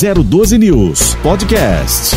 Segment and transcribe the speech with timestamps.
[0.00, 2.16] 012 News Podcast.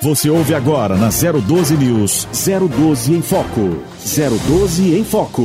[0.00, 3.80] Você ouve agora na 012 News 012 em Foco.
[4.48, 5.44] 012 em Foco.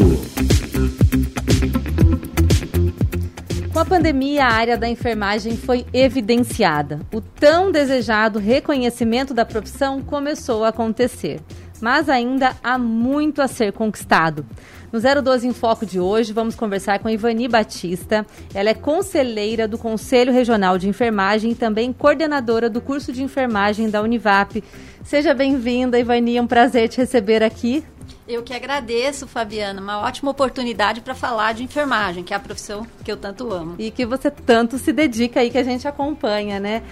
[3.72, 7.00] Com a pandemia, a área da enfermagem foi evidenciada.
[7.14, 11.40] O tão desejado reconhecimento da profissão começou a acontecer.
[11.80, 14.44] Mas ainda há muito a ser conquistado.
[14.92, 18.26] No 012 em Foco de hoje, vamos conversar com Ivani Batista.
[18.54, 23.90] Ela é conselheira do Conselho Regional de Enfermagem e também coordenadora do curso de enfermagem
[23.90, 24.64] da Univap.
[25.04, 26.38] Seja bem-vinda, Ivani.
[26.38, 27.84] É um prazer te receber aqui.
[28.28, 29.80] Eu que agradeço, Fabiana.
[29.82, 33.76] Uma ótima oportunidade para falar de enfermagem, que é a profissão que eu tanto amo.
[33.80, 36.84] E que você tanto se dedica aí, que a gente acompanha, né?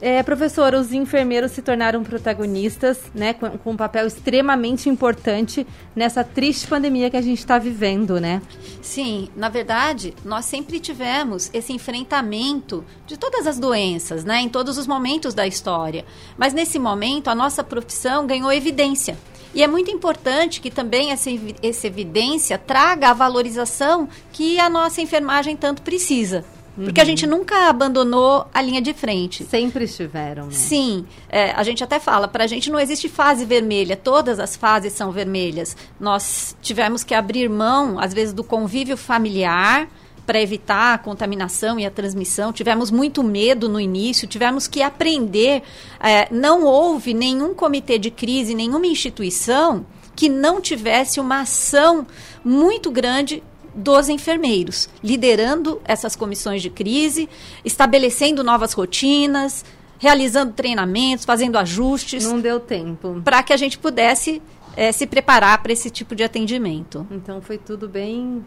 [0.00, 3.32] É, professora, os enfermeiros se tornaram protagonistas, né?
[3.34, 8.40] Com, com um papel extremamente importante nessa triste pandemia que a gente está vivendo, né?
[8.80, 14.40] Sim, na verdade, nós sempre tivemos esse enfrentamento de todas as doenças, né?
[14.42, 16.04] Em todos os momentos da história.
[16.38, 19.16] Mas nesse momento, a nossa profissão ganhou evidência.
[19.54, 21.30] E é muito importante que também essa,
[21.62, 26.44] essa evidência traga a valorização que a nossa enfermagem tanto precisa.
[26.74, 27.08] Porque a uhum.
[27.08, 29.44] gente nunca abandonou a linha de frente.
[29.44, 30.46] Sempre estiveram.
[30.46, 30.52] Né?
[30.52, 31.06] Sim.
[31.28, 34.92] É, a gente até fala, para a gente não existe fase vermelha, todas as fases
[34.92, 35.76] são vermelhas.
[36.00, 39.88] Nós tivemos que abrir mão, às vezes, do convívio familiar,
[40.26, 42.52] para evitar a contaminação e a transmissão.
[42.52, 45.62] Tivemos muito medo no início, tivemos que aprender.
[46.00, 49.86] É, não houve nenhum comitê de crise, nenhuma instituição
[50.16, 52.06] que não tivesse uma ação
[52.44, 53.42] muito grande
[53.74, 57.28] dos enfermeiros, liderando essas comissões de crise,
[57.64, 59.64] estabelecendo novas rotinas,
[59.98, 62.24] realizando treinamentos, fazendo ajustes.
[62.24, 63.20] Não deu tempo.
[63.24, 64.40] Para que a gente pudesse
[64.76, 67.06] é, se preparar para esse tipo de atendimento.
[67.10, 68.44] Então foi tudo bem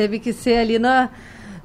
[0.00, 1.10] teve que ser ali na,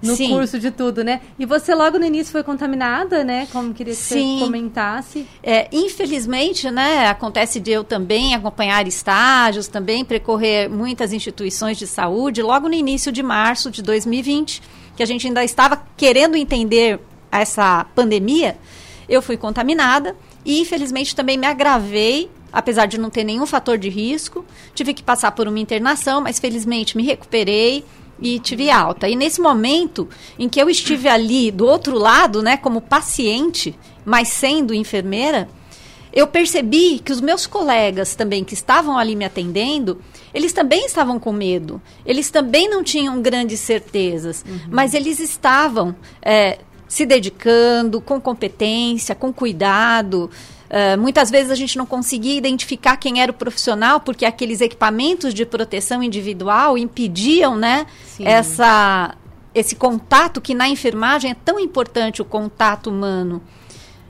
[0.01, 0.31] no Sim.
[0.31, 1.21] curso de tudo, né?
[1.39, 3.47] E você logo no início foi contaminada, né?
[3.49, 4.39] Como queria que Sim.
[4.39, 5.25] você comentasse.
[5.41, 7.07] É, infelizmente, né?
[7.07, 13.09] Acontece de eu também acompanhar estágios, também percorrer muitas instituições de saúde, logo no início
[13.09, 14.61] de março de 2020,
[14.97, 16.99] que a gente ainda estava querendo entender
[17.31, 18.57] essa pandemia,
[19.07, 20.13] eu fui contaminada
[20.43, 24.45] e infelizmente também me agravei apesar de não ter nenhum fator de risco.
[24.73, 27.83] Tive que passar por uma internação, mas felizmente me recuperei
[28.19, 29.07] e tive alta.
[29.07, 34.29] E nesse momento em que eu estive ali do outro lado, né, como paciente, mas
[34.29, 35.49] sendo enfermeira,
[36.13, 39.99] eu percebi que os meus colegas também que estavam ali me atendendo,
[40.33, 41.81] eles também estavam com medo.
[42.05, 44.59] Eles também não tinham grandes certezas, uhum.
[44.69, 50.29] mas eles estavam é, se dedicando com competência, com cuidado,
[50.65, 55.33] Uh, muitas vezes a gente não conseguia identificar quem era o profissional, porque aqueles equipamentos
[55.33, 57.85] de proteção individual impediam né,
[58.19, 59.15] essa,
[59.53, 63.41] esse contato que na enfermagem é tão importante o contato humano.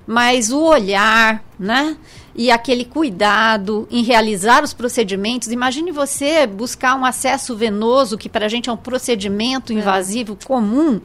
[0.08, 1.98] Mas o olhar, né?
[2.36, 5.48] E aquele cuidado em realizar os procedimentos.
[5.48, 9.78] Imagine você buscar um acesso venoso, que para a gente é um procedimento é.
[9.78, 10.46] invasivo é.
[10.46, 11.02] comum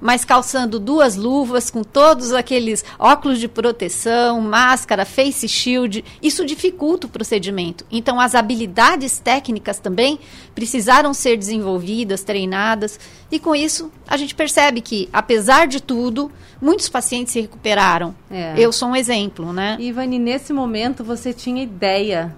[0.00, 7.06] mas calçando duas luvas com todos aqueles óculos de proteção, máscara, face shield, isso dificulta
[7.06, 7.84] o procedimento.
[7.90, 10.18] Então, as habilidades técnicas também
[10.54, 12.98] precisaram ser desenvolvidas, treinadas,
[13.30, 16.30] e com isso a gente percebe que, apesar de tudo,
[16.60, 18.14] muitos pacientes se recuperaram.
[18.30, 18.54] É.
[18.56, 19.76] Eu sou um exemplo, né?
[19.78, 22.34] Ivani, nesse momento você tinha ideia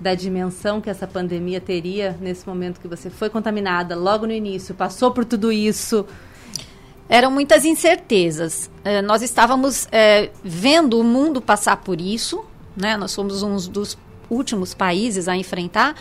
[0.00, 4.74] da dimensão que essa pandemia teria nesse momento que você foi contaminada logo no início,
[4.74, 6.06] passou por tudo isso,
[7.10, 8.70] eram muitas incertezas.
[8.84, 12.44] É, nós estávamos é, vendo o mundo passar por isso,
[12.76, 12.96] né?
[12.96, 13.98] Nós fomos um dos
[14.30, 15.96] últimos países a enfrentar,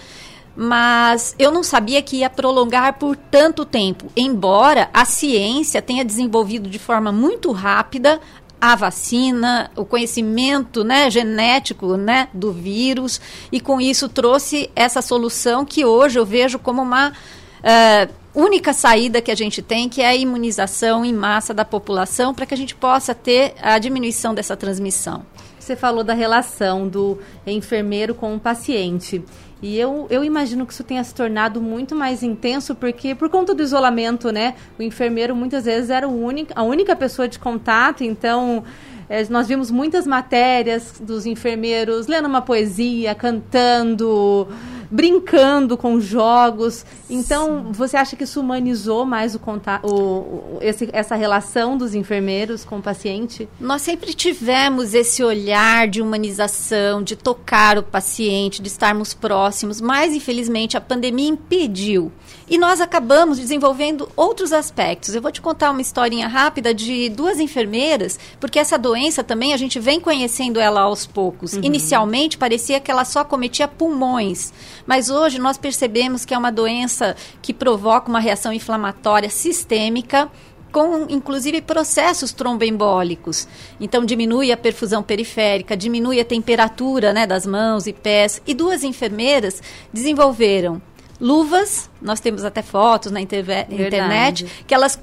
[0.56, 6.70] mas eu não sabia que ia prolongar por tanto tempo, embora a ciência tenha desenvolvido
[6.70, 8.22] de forma muito rápida
[8.62, 13.20] a vacina, o conhecimento né, genético né, do vírus,
[13.52, 19.22] e com isso trouxe essa solução que hoje eu vejo como uma uh, única saída
[19.22, 22.58] que a gente tem, que é a imunização em massa da população, para que a
[22.58, 25.26] gente possa ter a diminuição dessa transmissão.
[25.60, 29.24] Você falou da relação do enfermeiro com o paciente.
[29.62, 33.54] E eu, eu imagino que isso tenha se tornado muito mais intenso, porque por conta
[33.54, 34.56] do isolamento, né?
[34.80, 38.64] O enfermeiro muitas vezes era único, a única pessoa de contato, então
[39.10, 44.48] é, nós vimos muitas matérias dos enfermeiros lendo uma poesia, cantando,
[44.90, 46.86] brincando com jogos.
[47.10, 47.72] Então, Sim.
[47.72, 52.78] você acha que isso humanizou mais o, contato, o, esse, essa relação dos enfermeiros com
[52.78, 53.48] o paciente?
[53.60, 60.14] Nós sempre tivemos esse olhar de humanização, de tocar o paciente, de estarmos próximos, mas
[60.14, 62.12] infelizmente a pandemia impediu.
[62.50, 65.14] E nós acabamos desenvolvendo outros aspectos.
[65.14, 69.58] Eu vou te contar uma historinha rápida de duas enfermeiras, porque essa doença também a
[69.58, 71.54] gente vem conhecendo ela aos poucos.
[71.54, 71.62] Uhum.
[71.64, 74.52] Inicialmente parecia que ela só cometia pulmões,
[74.90, 80.28] mas hoje nós percebemos que é uma doença que provoca uma reação inflamatória sistêmica
[80.72, 83.48] com inclusive processos tromboembólicos.
[83.80, 88.42] Então diminui a perfusão periférica, diminui a temperatura né, das mãos e pés.
[88.48, 89.62] E duas enfermeiras
[89.94, 90.82] desenvolveram
[91.22, 95.00] luvas, nós temos até fotos na internet, que elas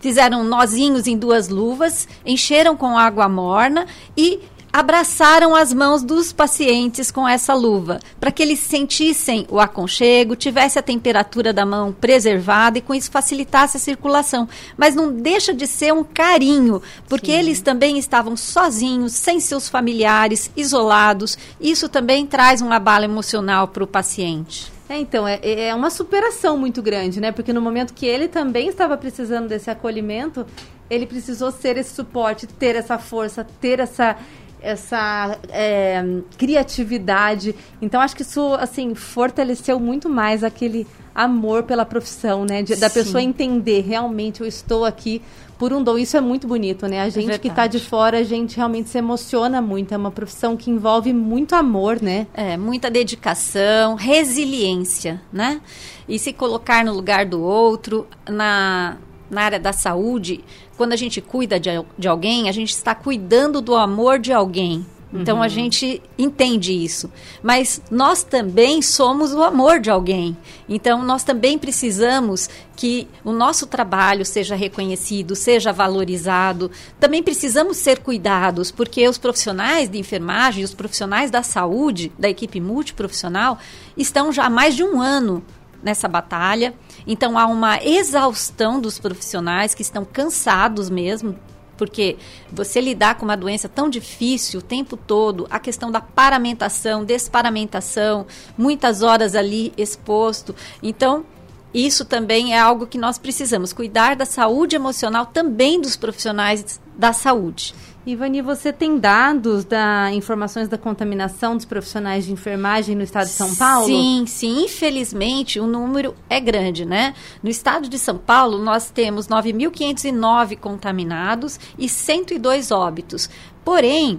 [0.00, 3.86] fizeram nozinhos em duas luvas, encheram com água morna
[4.16, 4.40] e
[4.72, 10.78] abraçaram as mãos dos pacientes com essa luva, para que eles sentissem o aconchego, tivesse
[10.78, 14.48] a temperatura da mão preservada e com isso facilitasse a circulação.
[14.76, 17.38] Mas não deixa de ser um carinho, porque Sim.
[17.38, 21.38] eles também estavam sozinhos, sem seus familiares, isolados.
[21.60, 24.78] Isso também traz um abalo emocional para o paciente.
[24.88, 27.30] É, então, é, é uma superação muito grande, né?
[27.30, 30.46] Porque no momento que ele também estava precisando desse acolhimento,
[30.88, 34.16] ele precisou ser esse suporte, ter essa força, ter essa,
[34.60, 36.02] essa é,
[36.36, 37.54] criatividade.
[37.80, 42.62] Então, acho que isso, assim, fortaleceu muito mais aquele amor pela profissão, né?
[42.62, 45.20] De, da pessoa entender, realmente, eu estou aqui
[45.58, 45.98] por um dom.
[45.98, 47.00] Isso é muito bonito, né?
[47.00, 49.92] A é gente é que está de fora, a gente realmente se emociona muito.
[49.92, 52.28] É uma profissão que envolve muito amor, né?
[52.32, 55.60] É, muita dedicação, resiliência, né?
[56.08, 58.96] E se colocar no lugar do outro, na,
[59.28, 60.44] na área da saúde,
[60.78, 64.86] quando a gente cuida de, de alguém, a gente está cuidando do amor de alguém.
[65.12, 65.42] Então uhum.
[65.42, 67.10] a gente entende isso.
[67.42, 70.36] Mas nós também somos o amor de alguém.
[70.68, 76.70] Então nós também precisamos que o nosso trabalho seja reconhecido, seja valorizado.
[77.00, 82.60] Também precisamos ser cuidados, porque os profissionais de enfermagem, os profissionais da saúde, da equipe
[82.60, 83.58] multiprofissional,
[83.96, 85.42] estão já há mais de um ano
[85.88, 86.74] nessa batalha.
[87.06, 91.34] Então há uma exaustão dos profissionais que estão cansados mesmo
[91.78, 92.16] porque
[92.52, 98.26] você lidar com uma doença tão difícil o tempo todo, a questão da paramentação, desparamentação,
[98.58, 100.56] muitas horas ali exposto.
[100.82, 101.24] Então,
[101.72, 107.12] isso também é algo que nós precisamos cuidar da saúde emocional também dos profissionais da
[107.12, 107.72] saúde.
[108.08, 113.32] Ivani, você tem dados da informações da contaminação dos profissionais de enfermagem no estado de
[113.32, 113.86] São Paulo?
[113.86, 114.64] Sim, sim.
[114.64, 117.12] Infelizmente, o número é grande, né?
[117.42, 123.28] No estado de São Paulo, nós temos 9.509 contaminados e 102 óbitos.
[123.62, 124.18] Porém,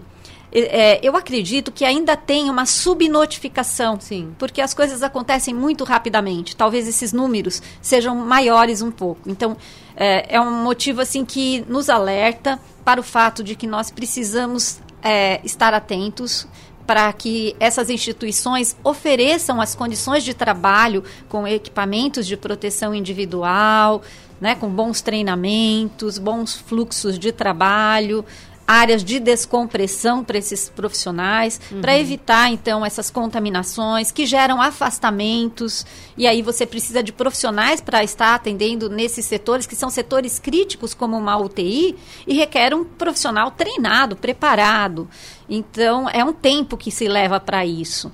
[0.51, 3.99] é, eu acredito que ainda tem uma subnotificação.
[3.99, 4.33] Sim.
[4.37, 6.55] Porque as coisas acontecem muito rapidamente.
[6.55, 9.29] Talvez esses números sejam maiores um pouco.
[9.29, 9.55] Então,
[9.95, 14.79] é, é um motivo assim que nos alerta para o fato de que nós precisamos
[15.03, 16.47] é, estar atentos
[16.89, 24.01] para que essas instituições ofereçam as condições de trabalho com equipamentos de proteção individual,
[24.41, 28.25] né, com bons treinamentos, bons fluxos de trabalho,
[28.69, 31.81] áreas de descompressão para esses profissionais, uhum.
[31.81, 35.83] para evitar então essas contaminações que geram afastamentos.
[36.15, 40.93] E aí você precisa de profissionais para estar atendendo nesses setores que são setores críticos
[40.93, 41.95] como uma UTI
[42.27, 45.09] e requer um profissional treinado, preparado.
[45.49, 48.11] Então é um tempo que se leva para isso.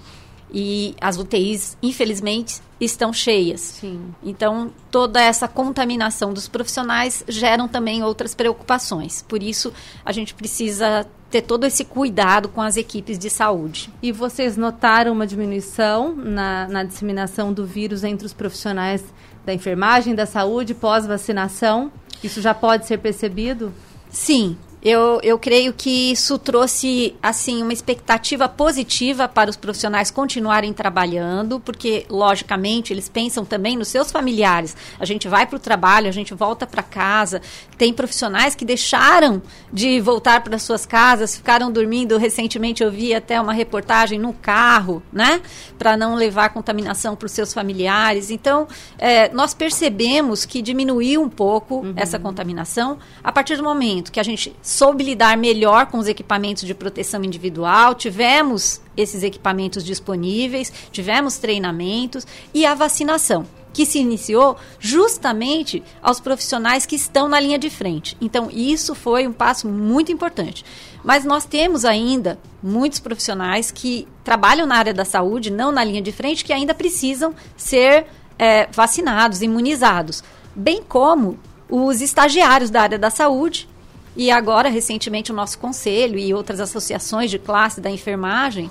[0.58, 3.60] E as UTIs, infelizmente, estão cheias.
[3.60, 4.16] Sim.
[4.24, 9.22] Então, toda essa contaminação dos profissionais geram também outras preocupações.
[9.28, 9.74] Por isso,
[10.06, 13.92] a gente precisa ter todo esse cuidado com as equipes de saúde.
[14.02, 19.04] E vocês notaram uma diminuição na, na disseminação do vírus entre os profissionais
[19.46, 21.92] da enfermagem, da saúde, pós-vacinação?
[22.24, 23.74] Isso já pode ser percebido?
[24.10, 30.72] Sim, eu, eu creio que isso trouxe assim uma expectativa positiva para os profissionais continuarem
[30.74, 34.78] trabalhando, porque logicamente eles pensam também nos seus familiares.
[35.00, 37.42] A gente vai para o trabalho, a gente volta para casa.
[37.80, 39.42] Tem profissionais que deixaram
[39.74, 42.16] de voltar para suas casas, ficaram dormindo.
[42.20, 45.42] Recentemente eu vi até uma reportagem no carro, né,
[45.80, 48.30] para não levar contaminação para os seus familiares.
[48.30, 48.68] Então
[49.00, 51.94] é, nós percebemos que diminuiu um pouco uhum.
[51.96, 56.64] essa contaminação a partir do momento que a gente soube lidar melhor com os equipamentos
[56.64, 63.46] de proteção individual, tivemos esses equipamentos disponíveis, tivemos treinamentos e a vacinação.
[63.76, 68.16] que se iniciou justamente aos profissionais que estão na linha de frente.
[68.22, 70.64] Então, isso foi um passo muito importante.
[71.04, 76.02] Mas nós temos ainda muitos profissionais que trabalham na área da saúde, não na linha
[76.02, 78.08] de frente, que ainda precisam ser
[78.40, 80.24] é, vacinados, imunizados.
[80.56, 81.38] Bem como
[81.70, 83.68] os estagiários da área da saúde.
[84.16, 88.70] E agora, recentemente, o nosso conselho e outras associações de classe da enfermagem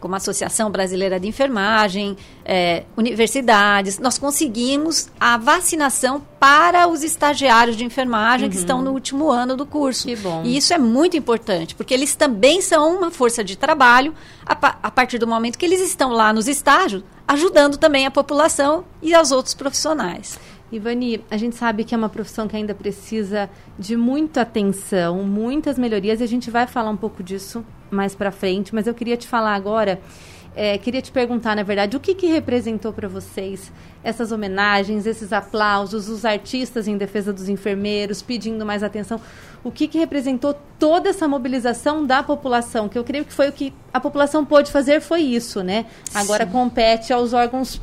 [0.00, 7.76] como a Associação Brasileira de Enfermagem, é, universidades, nós conseguimos a vacinação para os estagiários
[7.76, 8.50] de enfermagem uhum.
[8.50, 10.06] que estão no último ano do curso.
[10.06, 10.42] Que bom.
[10.44, 14.14] E isso é muito importante, porque eles também são uma força de trabalho
[14.46, 14.52] a,
[14.82, 19.14] a partir do momento que eles estão lá nos estágios, ajudando também a população e
[19.14, 20.38] aos outros profissionais.
[20.70, 23.48] Ivani, a gente sabe que é uma profissão que ainda precisa
[23.78, 28.30] de muita atenção, muitas melhorias, e a gente vai falar um pouco disso mais para
[28.30, 29.98] frente, mas eu queria te falar agora,
[30.54, 33.72] é, queria te perguntar, na verdade, o que, que representou para vocês
[34.04, 39.18] essas homenagens, esses aplausos, os artistas em defesa dos enfermeiros, pedindo mais atenção,
[39.64, 43.52] o que, que representou toda essa mobilização da população, que eu creio que foi o
[43.52, 45.86] que a população pôde fazer, foi isso, né?
[46.14, 46.52] Agora Sim.
[46.52, 47.80] compete aos órgãos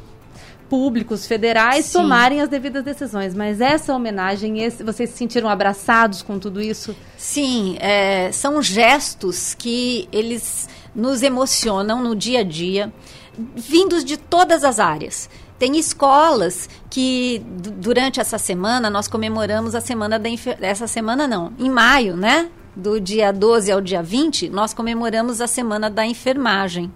[0.69, 1.99] públicos federais Sim.
[1.99, 3.33] tomarem as devidas decisões.
[3.33, 6.95] Mas essa homenagem, esse, vocês se sentiram abraçados com tudo isso?
[7.17, 12.91] Sim, é, são gestos que eles nos emocionam no dia a dia,
[13.37, 15.29] vindos de todas as áreas.
[15.57, 20.29] Tem escolas que durante essa semana nós comemoramos a semana da
[20.61, 22.49] essa semana não, em maio, né?
[22.75, 26.91] Do dia 12 ao dia 20, nós comemoramos a semana da enfermagem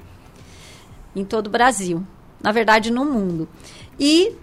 [1.15, 2.05] em todo o Brasil
[2.41, 3.47] na verdade, no mundo.
[3.99, 4.33] E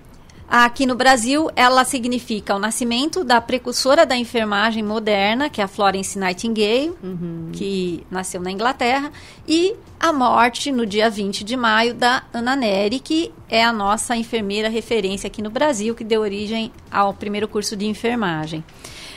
[0.49, 5.69] aqui no Brasil, ela significa o nascimento da precursora da enfermagem moderna, que é a
[5.69, 7.51] Florence Nightingale, uhum.
[7.53, 9.11] que nasceu na Inglaterra,
[9.47, 14.17] e a morte no dia 20 de maio da Ana Neri, que é a nossa
[14.17, 18.65] enfermeira referência aqui no Brasil, que deu origem ao primeiro curso de enfermagem.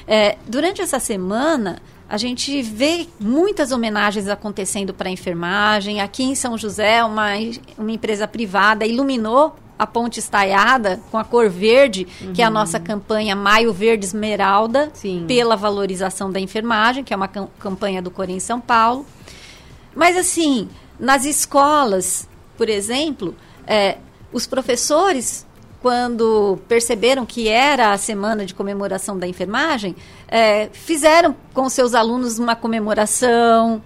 [0.08, 6.02] É, durante essa semana, a gente vê muitas homenagens acontecendo para a enfermagem.
[6.02, 7.28] Aqui em São José, uma,
[7.78, 12.34] uma empresa privada iluminou a ponte estaiada com a cor verde, uhum.
[12.34, 15.26] que é a nossa campanha Maio Verde Esmeralda, Sim.
[15.28, 19.06] pela valorização da enfermagem, que é uma campanha do Corém São Paulo.
[19.96, 20.68] Mas, assim,
[21.00, 23.36] nas escolas, por exemplo,
[23.68, 24.00] é,
[24.34, 25.46] os professores
[25.82, 29.96] quando perceberam que era a semana de comemoração da enfermagem,
[30.28, 33.82] é, fizeram com seus alunos uma comemoração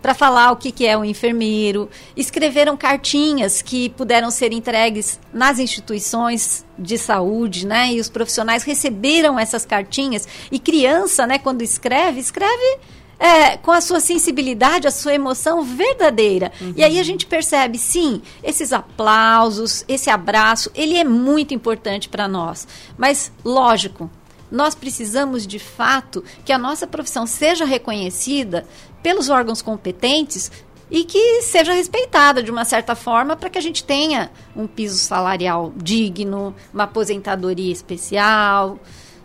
[0.00, 5.58] para falar o que, que é o enfermeiro, escreveram cartinhas que puderam ser entregues nas
[5.58, 7.92] instituições de saúde, né?
[7.92, 10.26] E os profissionais receberam essas cartinhas.
[10.52, 12.78] E criança, né, quando escreve, escreve
[13.18, 16.52] é, com a sua sensibilidade, a sua emoção verdadeira.
[16.60, 16.74] Uhum.
[16.76, 22.28] E aí a gente percebe, sim, esses aplausos, esse abraço, ele é muito importante para
[22.28, 22.66] nós.
[22.96, 24.10] Mas, lógico,
[24.50, 28.66] nós precisamos de fato que a nossa profissão seja reconhecida
[29.02, 30.50] pelos órgãos competentes
[30.90, 34.96] e que seja respeitada de uma certa forma para que a gente tenha um piso
[34.96, 38.78] salarial digno, uma aposentadoria especial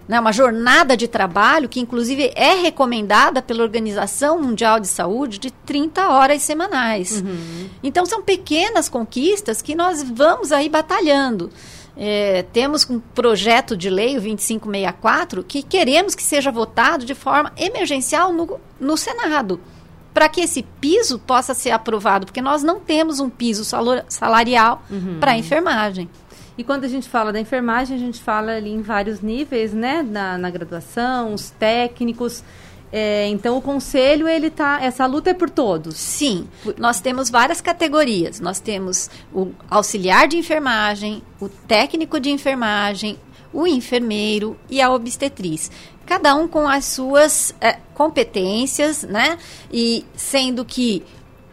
[0.07, 5.51] né, uma jornada de trabalho que, inclusive, é recomendada pela Organização Mundial de Saúde de
[5.51, 7.21] 30 horas semanais.
[7.21, 7.69] Uhum.
[7.81, 11.49] Então, são pequenas conquistas que nós vamos aí batalhando.
[11.95, 17.51] É, temos um projeto de lei, o 2564, que queremos que seja votado de forma
[17.55, 19.59] emergencial no, no Senado,
[20.13, 23.63] para que esse piso possa ser aprovado, porque nós não temos um piso
[24.09, 25.17] salarial uhum.
[25.19, 26.09] para a enfermagem.
[26.57, 30.03] E quando a gente fala da enfermagem, a gente fala ali em vários níveis, né?
[30.03, 32.43] Na, na graduação, os técnicos.
[32.91, 35.95] É, então o conselho ele tá essa luta é por todos.
[35.95, 38.39] Sim, nós temos várias categorias.
[38.39, 43.17] Nós temos o auxiliar de enfermagem, o técnico de enfermagem,
[43.51, 45.71] o enfermeiro e a obstetriz.
[46.05, 49.39] Cada um com as suas é, competências, né?
[49.71, 51.01] E sendo que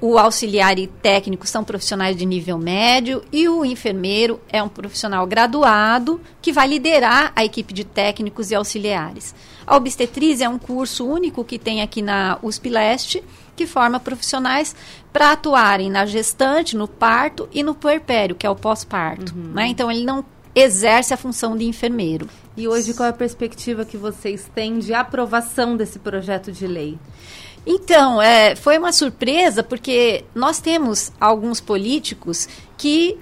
[0.00, 5.26] o auxiliar e técnico são profissionais de nível médio e o enfermeiro é um profissional
[5.26, 9.34] graduado que vai liderar a equipe de técnicos e auxiliares.
[9.66, 13.22] A obstetriz é um curso único que tem aqui na USP Leste,
[13.54, 14.74] que forma profissionais
[15.12, 19.34] para atuarem na gestante, no parto e no puerpério, que é o pós-parto.
[19.34, 19.52] Uhum.
[19.52, 19.66] Né?
[19.66, 22.26] Então, ele não exerce a função de enfermeiro.
[22.56, 26.98] E hoje, qual é a perspectiva que vocês têm de aprovação desse projeto de lei?
[27.66, 33.18] Então, é, foi uma surpresa porque nós temos alguns políticos que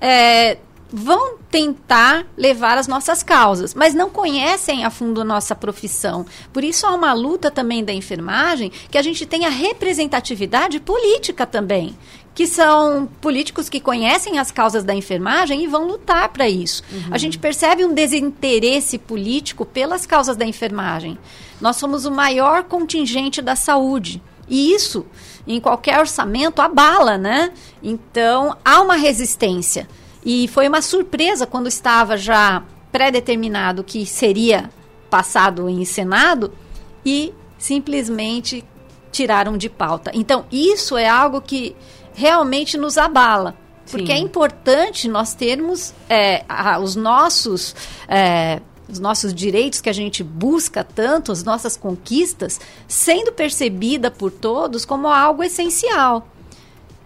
[0.00, 0.56] é,
[0.92, 6.26] vão tentar levar as nossas causas, mas não conhecem a fundo a nossa profissão.
[6.52, 11.96] Por isso há uma luta também da enfermagem que a gente tenha representatividade política também.
[12.34, 16.82] Que são políticos que conhecem as causas da enfermagem e vão lutar para isso.
[16.90, 17.02] Uhum.
[17.10, 21.18] A gente percebe um desinteresse político pelas causas da enfermagem.
[21.60, 24.22] Nós somos o maior contingente da saúde.
[24.48, 25.06] E isso,
[25.46, 27.52] em qualquer orçamento, abala, né?
[27.82, 29.88] Então, há uma resistência.
[30.24, 34.70] E foi uma surpresa quando estava já pré-determinado que seria
[35.10, 36.52] passado em Senado
[37.04, 38.64] e simplesmente
[39.10, 40.10] tiraram de pauta.
[40.14, 41.76] Então, isso é algo que
[42.14, 43.56] realmente nos abala.
[43.90, 44.12] Porque Sim.
[44.12, 47.74] é importante nós termos é, a, os nossos.
[48.08, 54.30] É, os nossos direitos que a gente busca tanto, as nossas conquistas, sendo percebida por
[54.30, 56.28] todos como algo essencial.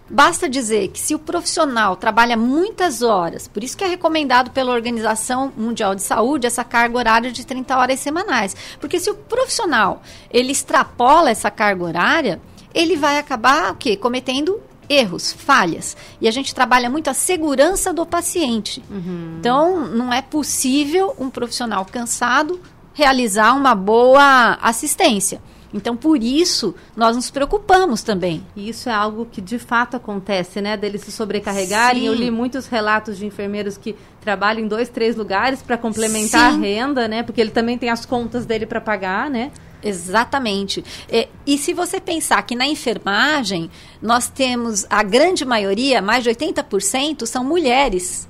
[0.09, 4.73] Basta dizer que se o profissional trabalha muitas horas, por isso que é recomendado pela
[4.73, 10.03] Organização Mundial de Saúde essa carga horária de 30 horas semanais, porque se o profissional
[10.31, 12.41] ele extrapola essa carga horária,
[12.73, 13.97] ele vai acabar o quê?
[13.97, 15.97] cometendo erros, falhas.
[16.21, 18.83] E a gente trabalha muito a segurança do paciente.
[18.91, 19.37] Uhum.
[19.39, 22.61] Então, não é possível um profissional cansado
[22.93, 25.41] realizar uma boa assistência.
[25.73, 28.43] Então, por isso, nós nos preocupamos também.
[28.57, 30.77] E isso é algo que de fato acontece, né?
[30.77, 32.03] Deles se sobrecarregarem.
[32.03, 32.07] Sim.
[32.07, 36.59] Eu li muitos relatos de enfermeiros que trabalham em dois, três lugares para complementar Sim.
[36.59, 37.23] a renda, né?
[37.23, 39.51] Porque ele também tem as contas dele para pagar, né?
[39.83, 40.85] Exatamente.
[41.11, 46.31] E, e, se você pensar que na enfermagem nós temos a grande maioria, mais de
[46.31, 48.29] 80%, são mulheres.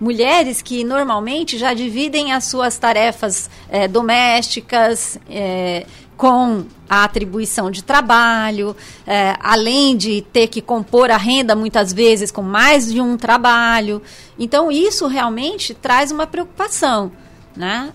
[0.00, 5.86] Mulheres que normalmente já dividem as suas tarefas é, domésticas, é,
[6.20, 12.30] com a atribuição de trabalho, é, além de ter que compor a renda muitas vezes
[12.30, 14.02] com mais de um trabalho.
[14.38, 17.10] Então, isso realmente traz uma preocupação.
[17.56, 17.90] Né?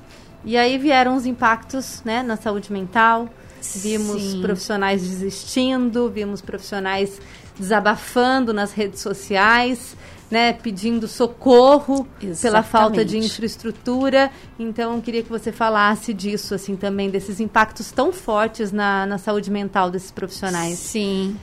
[0.46, 3.28] E aí vieram os impactos né, na saúde mental,
[3.78, 4.42] vimos Sim.
[4.42, 7.20] profissionais desistindo, vimos profissionais
[7.58, 9.96] desabafando nas redes sociais
[10.30, 12.42] né, pedindo socorro Exatamente.
[12.42, 14.32] pela falta de infraestrutura.
[14.58, 19.18] Então, eu queria que você falasse disso, assim, também, desses impactos tão fortes na, na
[19.18, 20.78] saúde mental desses profissionais.
[20.78, 21.36] Sim.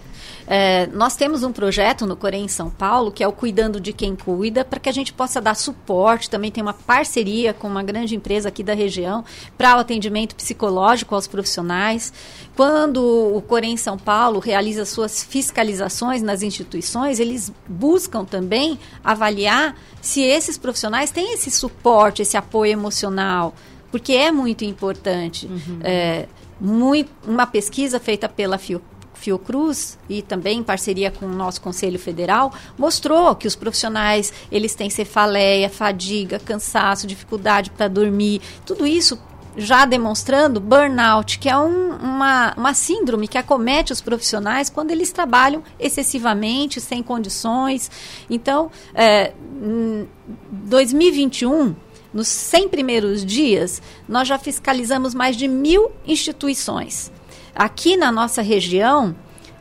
[0.46, 3.92] É, nós temos um projeto no Corém em São Paulo, que é o Cuidando de
[3.92, 6.28] Quem Cuida, para que a gente possa dar suporte.
[6.28, 9.24] Também tem uma parceria com uma grande empresa aqui da região
[9.56, 12.12] para o atendimento psicológico aos profissionais.
[12.56, 19.76] Quando o Corém em São Paulo realiza suas fiscalizações nas instituições, eles buscam também avaliar
[20.00, 23.54] se esses profissionais têm esse suporte, esse apoio emocional,
[23.90, 25.46] porque é muito importante.
[25.46, 25.78] Uhum.
[25.82, 26.26] É,
[26.60, 28.91] muito, uma pesquisa feita pela Fiocruz
[29.22, 34.74] Fiocruz e também em parceria com o nosso Conselho Federal, mostrou que os profissionais eles
[34.74, 39.16] têm cefaleia, fadiga, cansaço, dificuldade para dormir, tudo isso
[39.56, 45.12] já demonstrando burnout, que é um, uma, uma síndrome que acomete os profissionais quando eles
[45.12, 47.90] trabalham excessivamente, sem condições.
[48.30, 49.32] Então, é,
[50.50, 51.76] 2021,
[52.12, 57.12] nos 100 primeiros dias, nós já fiscalizamos mais de mil instituições.
[57.54, 59.14] Aqui na nossa região,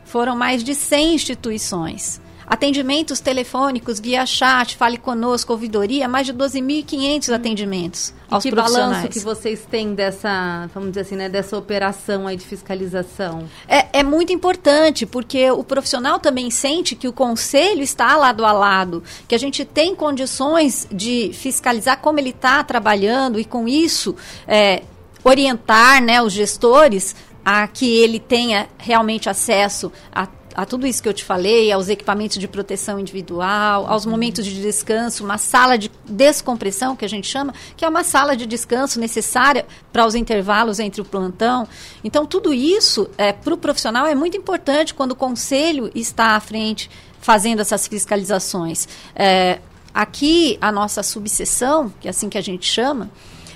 [0.04, 2.20] foram mais de 100 instituições.
[2.46, 7.34] Atendimentos telefônicos via chat, fale conosco, ouvidoria, mais de 12.500 hum.
[7.34, 12.36] atendimentos aos que balanço que vocês têm dessa, vamos dizer assim, né, dessa operação aí
[12.36, 13.48] de fiscalização?
[13.66, 18.52] É, é muito importante, porque o profissional também sente que o conselho está lado a
[18.52, 24.14] lado, que a gente tem condições de fiscalizar como ele está trabalhando e com isso
[24.46, 24.82] é,
[25.24, 31.08] orientar né, os gestores a que ele tenha realmente acesso a a tudo isso que
[31.08, 35.90] eu te falei, aos equipamentos de proteção individual, aos momentos de descanso, uma sala de
[36.06, 40.78] descompressão, que a gente chama, que é uma sala de descanso necessária para os intervalos
[40.78, 41.66] entre o plantão.
[42.02, 46.40] Então, tudo isso, é, para o profissional, é muito importante quando o conselho está à
[46.40, 48.88] frente fazendo essas fiscalizações.
[49.14, 49.60] É,
[49.94, 53.10] aqui, a nossa subseção, que é assim que a gente chama,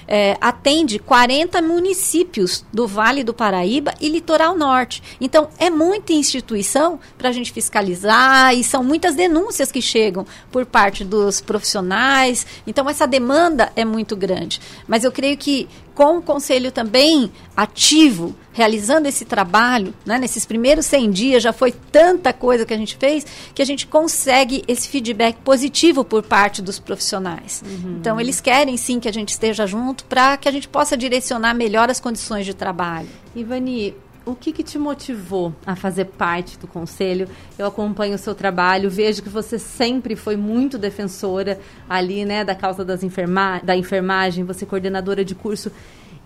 [0.09, 5.03] é, atende 40 municípios do Vale do Paraíba e Litoral Norte.
[5.21, 10.65] Então, é muita instituição para a gente fiscalizar e são muitas denúncias que chegam por
[10.65, 12.47] parte dos profissionais.
[12.67, 14.61] Então, essa demanda é muito grande.
[14.87, 20.85] Mas eu creio que com o conselho também ativo, realizando esse trabalho, né, nesses primeiros
[20.85, 24.89] 100 dias, já foi tanta coisa que a gente fez, que a gente consegue esse
[24.89, 27.63] feedback positivo por parte dos profissionais.
[27.67, 27.97] Uhum.
[27.99, 31.55] Então, eles querem sim que a gente esteja junto para que a gente possa direcionar
[31.55, 33.09] melhor as condições de trabalho.
[33.35, 33.95] Ivani,
[34.27, 37.29] o que, que, te motivou a fazer parte do conselho?
[37.57, 41.59] Eu acompanho o seu trabalho, vejo que você sempre foi muito defensora
[41.89, 45.71] ali, né, da causa das enferma da enfermagem, você é coordenadora de curso.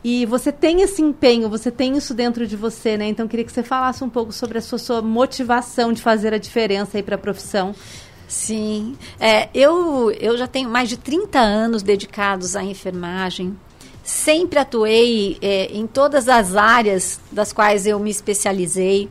[0.02, 3.06] E você tem esse empenho, você tem isso dentro de você, né?
[3.06, 6.38] Então queria que você falasse um pouco sobre a sua, sua motivação de fazer a
[6.38, 7.74] diferença aí para a profissão.
[8.26, 13.54] Sim, é, eu, eu já tenho mais de 30 anos dedicados à enfermagem.
[14.10, 19.08] Sempre atuei é, em todas as áreas das quais eu me especializei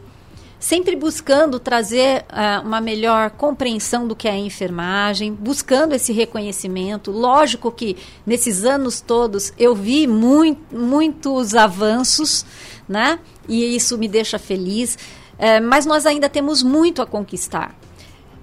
[0.60, 7.12] sempre buscando trazer uh, uma melhor compreensão do que é a enfermagem, buscando esse reconhecimento.
[7.12, 12.46] Lógico que nesses anos todos eu vi muito, muitos avanços,
[12.88, 13.20] né?
[13.48, 14.96] E isso me deixa feliz.
[15.36, 17.74] Uh, mas nós ainda temos muito a conquistar.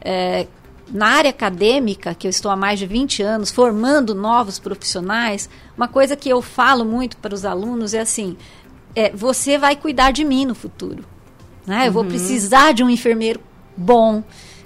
[0.01, 0.49] Uh,
[0.89, 5.89] na área acadêmica, que eu estou há mais de 20 anos formando novos profissionais, uma
[5.89, 8.37] coisa que eu falo muito para os alunos é assim:
[8.95, 11.05] é, você vai cuidar de mim no futuro.
[11.67, 11.89] Né?
[11.89, 12.09] Eu vou uhum.
[12.09, 13.41] precisar de um enfermeiro
[13.77, 14.23] bom,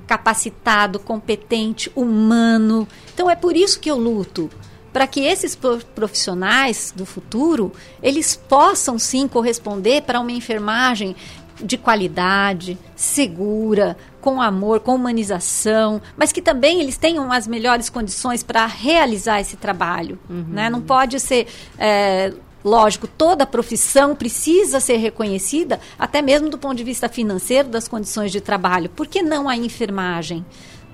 [0.07, 2.87] capacitado, competente, humano.
[3.15, 4.51] Então é por isso que eu luto
[4.93, 5.57] para que esses
[5.95, 11.15] profissionais do futuro eles possam sim corresponder para uma enfermagem
[11.63, 18.43] de qualidade, segura, com amor, com humanização, mas que também eles tenham as melhores condições
[18.43, 20.19] para realizar esse trabalho.
[20.29, 20.45] Uhum.
[20.49, 20.69] Né?
[20.71, 21.47] Não pode ser
[21.79, 27.89] é, Lógico, toda profissão precisa ser reconhecida, até mesmo do ponto de vista financeiro, das
[27.89, 28.91] condições de trabalho.
[28.91, 30.45] Por que não a enfermagem?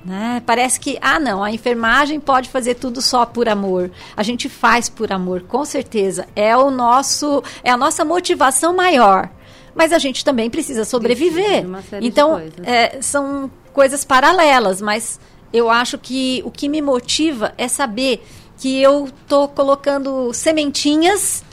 [0.05, 0.41] Né?
[0.47, 3.91] Parece que, ah, não, a enfermagem pode fazer tudo só por amor.
[4.17, 6.29] A gente faz por amor, com certeza.
[6.37, 9.29] É o nosso, é a nossa motivação maior.
[9.77, 11.65] Mas a gente também precisa sobreviver.
[12.01, 15.21] Então, é, são coisas paralelas, mas
[15.53, 18.25] eu acho que o que me motiva é saber
[18.57, 21.45] que eu estou colocando sementinhas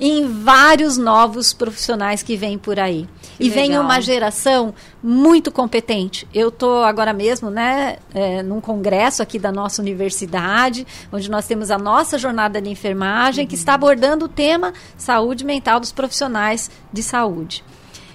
[0.00, 3.06] em vários novos profissionais que vêm por aí.
[3.38, 3.64] Que e legal.
[3.64, 6.26] vem uma geração muito competente.
[6.34, 11.70] Eu estou agora mesmo, né, é, num congresso aqui da nossa universidade, onde nós temos
[11.70, 13.48] a nossa jornada de enfermagem, uhum.
[13.48, 17.64] que está abordando o tema saúde mental dos profissionais de saúde.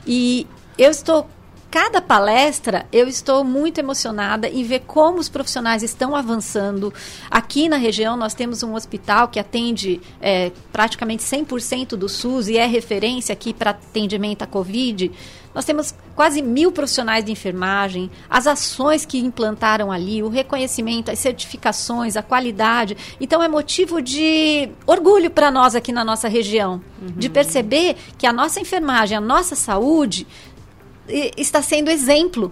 [0.06, 0.46] E
[0.78, 1.26] eu estou
[1.74, 6.94] cada palestra eu estou muito emocionada em ver como os profissionais estão avançando.
[7.32, 12.60] Aqui na região nós temos um hospital que atende é, praticamente 100% do SUS e
[12.60, 15.12] é referência aqui para atendimento à Covid.
[15.54, 21.20] Nós temos quase mil profissionais de enfermagem, as ações que implantaram ali, o reconhecimento, as
[21.20, 22.96] certificações, a qualidade.
[23.20, 27.14] Então é motivo de orgulho para nós aqui na nossa região, uhum.
[27.16, 30.26] de perceber que a nossa enfermagem, a nossa saúde
[31.08, 32.52] está sendo exemplo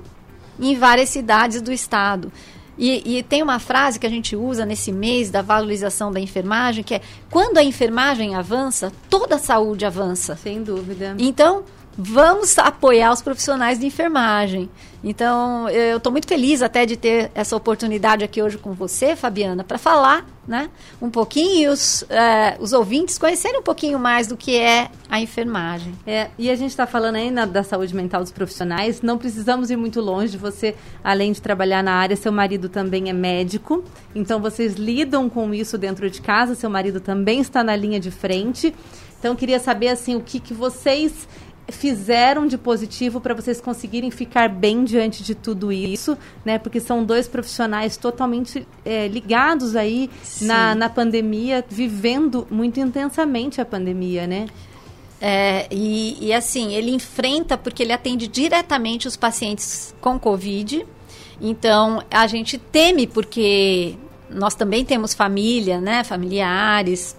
[0.59, 2.31] em várias cidades do estado.
[2.77, 6.83] E, e, tem uma frase que a gente usa nesse mês da valorização da enfermagem,
[6.83, 10.35] que é quando a enfermagem avança, toda a saúde avança.
[10.35, 11.15] Sem dúvida.
[11.19, 11.63] Então,
[12.03, 14.69] vamos apoiar os profissionais de enfermagem.
[15.03, 19.63] Então, eu estou muito feliz até de ter essa oportunidade aqui hoje com você, Fabiana,
[19.63, 20.69] para falar né,
[21.01, 25.19] um pouquinho e os, é, os ouvintes conhecerem um pouquinho mais do que é a
[25.19, 25.93] enfermagem.
[26.05, 29.75] É, e a gente está falando aí da saúde mental dos profissionais, não precisamos ir
[29.75, 30.37] muito longe.
[30.37, 33.83] Você, além de trabalhar na área, seu marido também é médico,
[34.13, 38.11] então vocês lidam com isso dentro de casa, seu marido também está na linha de
[38.11, 38.73] frente.
[39.19, 41.27] Então, queria saber assim o que, que vocês
[41.69, 46.57] fizeram de positivo para vocês conseguirem ficar bem diante de tudo isso, né?
[46.57, 50.09] Porque são dois profissionais totalmente é, ligados aí
[50.41, 54.47] na, na pandemia, vivendo muito intensamente a pandemia, né?
[55.19, 60.85] É, e, e assim, ele enfrenta porque ele atende diretamente os pacientes com Covid.
[61.39, 63.95] Então, a gente teme porque
[64.29, 66.03] nós também temos família, né?
[66.03, 67.15] Familiares,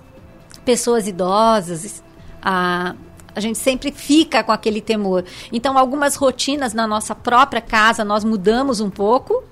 [0.64, 2.02] pessoas idosas.
[2.42, 2.94] A,
[3.34, 5.24] a gente sempre fica com aquele temor.
[5.52, 9.42] Então, algumas rotinas na nossa própria casa nós mudamos um pouco,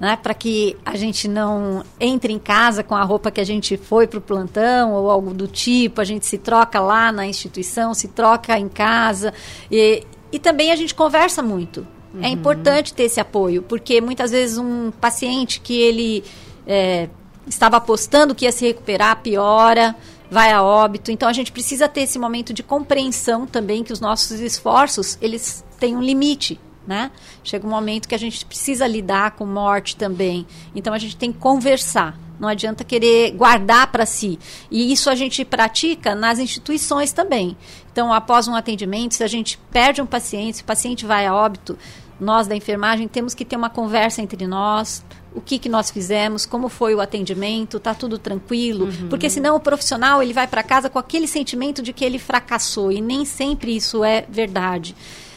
[0.00, 3.76] né, para que a gente não entre em casa com a roupa que a gente
[3.76, 6.00] foi para o plantão ou algo do tipo.
[6.00, 9.32] A gente se troca lá na instituição, se troca em casa.
[9.70, 11.86] E, e também a gente conversa muito.
[12.14, 12.24] É uhum.
[12.24, 16.24] É importante ter esse apoio, porque muitas vezes um paciente que ele
[16.66, 17.08] é,
[17.46, 19.94] estava apostando que ia se recuperar piora
[20.32, 21.12] vai a óbito.
[21.12, 25.62] Então a gente precisa ter esse momento de compreensão também que os nossos esforços, eles
[25.78, 27.10] têm um limite, né?
[27.44, 30.46] Chega um momento que a gente precisa lidar com morte também.
[30.74, 32.18] Então a gente tem que conversar.
[32.40, 34.38] Não adianta querer guardar para si.
[34.70, 37.56] E isso a gente pratica nas instituições também.
[37.92, 41.34] Então, após um atendimento, se a gente perde um paciente, se o paciente vai a
[41.34, 41.78] óbito,
[42.18, 46.44] nós da enfermagem temos que ter uma conversa entre nós, o que, que nós fizemos,
[46.44, 49.08] como foi o atendimento, está tudo tranquilo, uhum.
[49.08, 52.92] porque senão o profissional ele vai para casa com aquele sentimento de que ele fracassou
[52.92, 54.94] e nem sempre isso é verdade.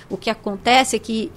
[0.09, 1.31] O que acontece é que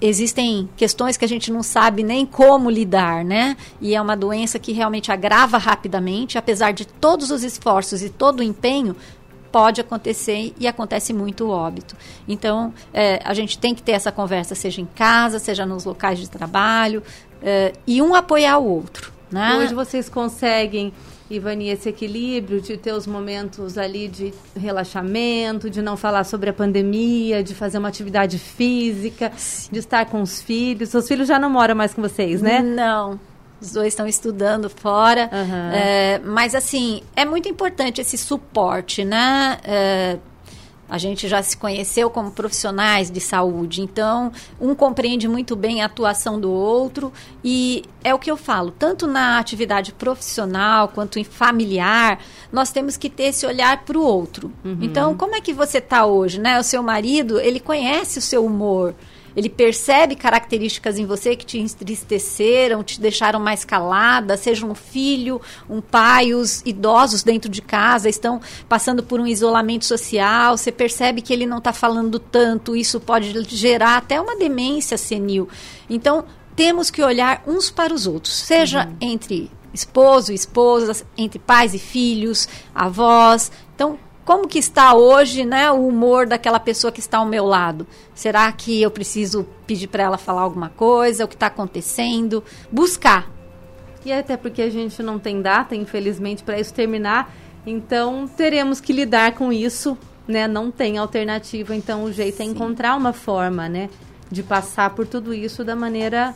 [0.00, 3.56] existem questões que a gente não sabe nem como lidar, né?
[3.80, 8.40] E é uma doença que realmente agrava rapidamente, apesar de todos os esforços e todo
[8.40, 8.96] o empenho,
[9.52, 11.94] pode acontecer e acontece muito o óbito.
[12.26, 16.18] Então, é, a gente tem que ter essa conversa, seja em casa, seja nos locais
[16.18, 17.02] de trabalho,
[17.42, 19.12] é, e um apoiar o outro.
[19.30, 19.56] Né?
[19.56, 20.92] Hoje vocês conseguem
[21.30, 26.52] Ivani, esse equilíbrio de ter os momentos ali de relaxamento, de não falar sobre a
[26.52, 29.32] pandemia, de fazer uma atividade física,
[29.70, 30.92] de estar com os filhos.
[30.92, 32.60] Os filhos já não moram mais com vocês, né?
[32.60, 33.18] Não.
[33.60, 35.30] Os dois estão estudando fora.
[35.32, 35.70] Uhum.
[35.72, 39.58] É, mas, assim, é muito importante esse suporte, né?
[39.64, 40.18] É,
[40.92, 45.86] a gente já se conheceu como profissionais de saúde, então um compreende muito bem a
[45.86, 47.10] atuação do outro
[47.42, 52.18] e é o que eu falo, tanto na atividade profissional quanto em familiar,
[52.52, 54.52] nós temos que ter esse olhar para o outro.
[54.62, 54.80] Uhum.
[54.82, 56.60] Então, como é que você está hoje, né?
[56.60, 58.94] O seu marido, ele conhece o seu humor,
[59.36, 65.40] ele percebe características em você que te entristeceram, te deixaram mais calada, seja um filho,
[65.68, 71.22] um pai, os idosos dentro de casa estão passando por um isolamento social, você percebe
[71.22, 75.48] que ele não está falando tanto, isso pode gerar até uma demência senil.
[75.88, 78.96] Então, temos que olhar uns para os outros, seja uhum.
[79.00, 83.50] entre esposo e esposa, entre pais e filhos, avós.
[83.74, 87.86] Então, como que está hoje, né, o humor daquela pessoa que está ao meu lado?
[88.14, 91.24] Será que eu preciso pedir para ela falar alguma coisa?
[91.24, 92.42] O que está acontecendo?
[92.70, 93.28] Buscar.
[94.04, 97.32] E até porque a gente não tem data, infelizmente, para isso terminar.
[97.66, 100.46] Então teremos que lidar com isso, né?
[100.46, 101.74] Não tem alternativa.
[101.74, 102.50] Então o jeito é Sim.
[102.50, 103.88] é encontrar uma forma, né,
[104.30, 106.34] de passar por tudo isso da maneira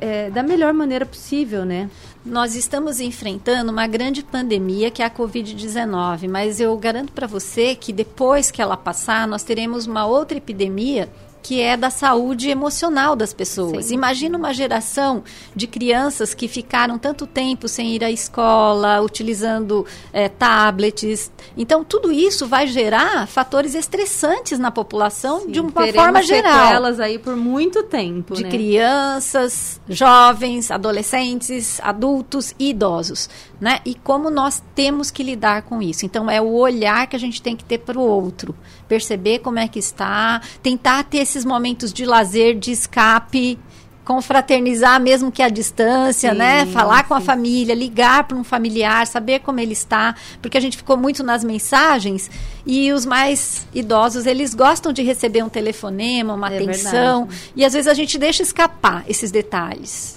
[0.00, 1.90] é, da melhor maneira possível, né?
[2.24, 7.74] Nós estamos enfrentando uma grande pandemia que é a Covid-19, mas eu garanto para você
[7.74, 11.08] que depois que ela passar, nós teremos uma outra epidemia
[11.44, 13.84] que é da saúde emocional das pessoas.
[13.86, 13.94] Sim.
[13.94, 15.22] Imagina uma geração
[15.54, 21.30] de crianças que ficaram tanto tempo sem ir à escola, utilizando é, tablets.
[21.54, 26.72] Então, tudo isso vai gerar fatores estressantes na população Sim, de uma forma geral.
[26.72, 28.34] elas aí por muito tempo.
[28.34, 28.48] De né?
[28.48, 33.28] crianças, jovens, adolescentes, adultos e idosos.
[33.60, 33.80] Né?
[33.84, 36.04] E como nós temos que lidar com isso.
[36.04, 38.54] Então, é o olhar que a gente tem que ter para o outro.
[38.88, 43.58] Perceber como é que está, tentar ter esse esses momentos de lazer, de escape,
[44.04, 46.66] confraternizar mesmo que à distância, sim, né?
[46.66, 47.08] Falar sim.
[47.08, 50.96] com a família, ligar para um familiar, saber como ele está, porque a gente ficou
[50.96, 52.30] muito nas mensagens
[52.64, 57.52] e os mais idosos, eles gostam de receber um telefonema, uma é atenção, verdade.
[57.56, 60.16] e às vezes a gente deixa escapar esses detalhes.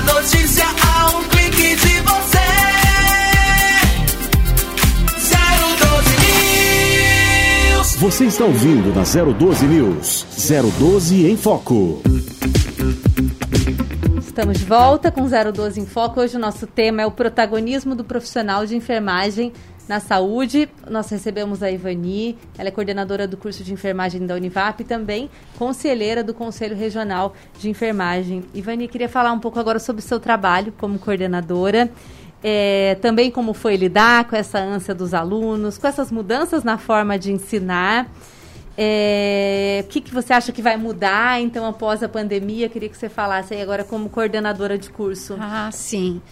[0.00, 2.38] A notícia a um clique de você.
[7.98, 10.24] Você está ouvindo na 012 News.
[10.78, 12.00] 012 em Foco.
[14.18, 16.22] Estamos de volta com 012 em Foco.
[16.22, 19.52] Hoje o nosso tema é o protagonismo do profissional de enfermagem
[19.90, 20.68] na saúde.
[20.88, 25.28] Nós recebemos a Ivani, ela é coordenadora do curso de enfermagem da Univap e também
[25.58, 28.44] conselheira do Conselho Regional de Enfermagem.
[28.54, 31.90] Ivani, queria falar um pouco agora sobre o seu trabalho como coordenadora.
[32.40, 37.18] É, também como foi lidar com essa ânsia dos alunos, com essas mudanças na forma
[37.18, 38.08] de ensinar.
[38.78, 42.68] É, o que, que você acha que vai mudar, então, após a pandemia?
[42.68, 45.36] Queria que você falasse aí agora como coordenadora de curso.
[45.40, 46.22] Ah, sim.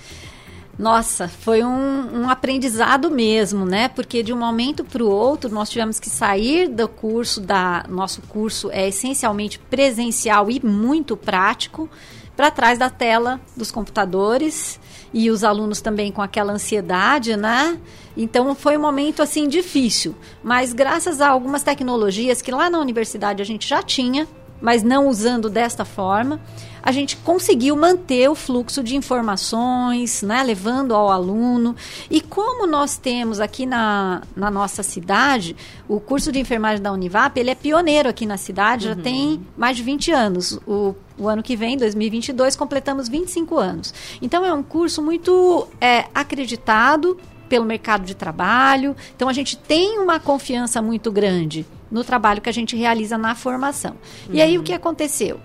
[0.78, 3.88] Nossa, foi um, um aprendizado mesmo, né?
[3.88, 8.22] Porque de um momento para o outro nós tivemos que sair do curso da nosso
[8.22, 11.90] curso é essencialmente presencial e muito prático
[12.36, 14.78] para trás da tela dos computadores
[15.12, 17.76] e os alunos também com aquela ansiedade, né?
[18.16, 20.14] Então foi um momento assim difícil,
[20.44, 24.28] mas graças a algumas tecnologias que lá na universidade a gente já tinha,
[24.60, 26.40] mas não usando desta forma,
[26.82, 31.76] a gente conseguiu manter o fluxo de informações, né, levando ao aluno.
[32.10, 35.56] E como nós temos aqui na, na nossa cidade,
[35.88, 38.94] o curso de enfermagem da Univap, ele é pioneiro aqui na cidade, uhum.
[38.94, 40.58] já tem mais de 20 anos.
[40.66, 43.92] O, o ano que vem, 2022, completamos 25 anos.
[44.22, 47.18] Então é um curso muito é, acreditado
[47.48, 48.94] pelo mercado de trabalho.
[49.14, 53.34] Então a gente tem uma confiança muito grande no trabalho que a gente realiza na
[53.34, 53.92] formação.
[54.28, 54.34] Uhum.
[54.34, 55.40] E aí o que aconteceu?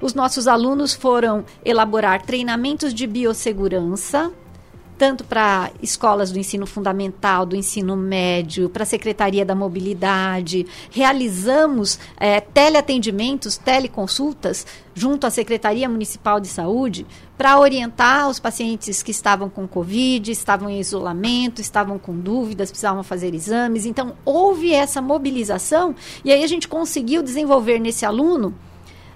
[0.00, 4.32] Os nossos alunos foram elaborar treinamentos de biossegurança,
[4.98, 10.66] tanto para escolas do ensino fundamental, do ensino médio, para a Secretaria da Mobilidade.
[10.90, 17.06] Realizamos é, teleatendimentos, teleconsultas junto à Secretaria Municipal de Saúde
[17.36, 23.04] para orientar os pacientes que estavam com Covid, estavam em isolamento, estavam com dúvidas, precisavam
[23.04, 23.86] fazer exames.
[23.86, 28.52] Então, houve essa mobilização e aí a gente conseguiu desenvolver nesse aluno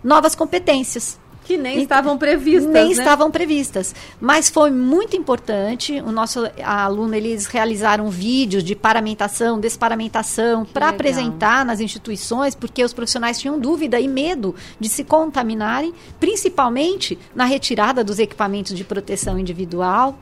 [0.05, 1.21] novas competências.
[1.45, 2.73] Que nem então, estavam previstas.
[2.73, 2.91] Nem né?
[2.93, 3.95] estavam previstas.
[4.21, 6.01] Mas foi muito importante.
[6.01, 12.93] O nosso aluno, eles realizaram vídeos de paramentação, desparamentação, para apresentar nas instituições, porque os
[12.93, 19.39] profissionais tinham dúvida e medo de se contaminarem, principalmente na retirada dos equipamentos de proteção
[19.39, 20.19] individual.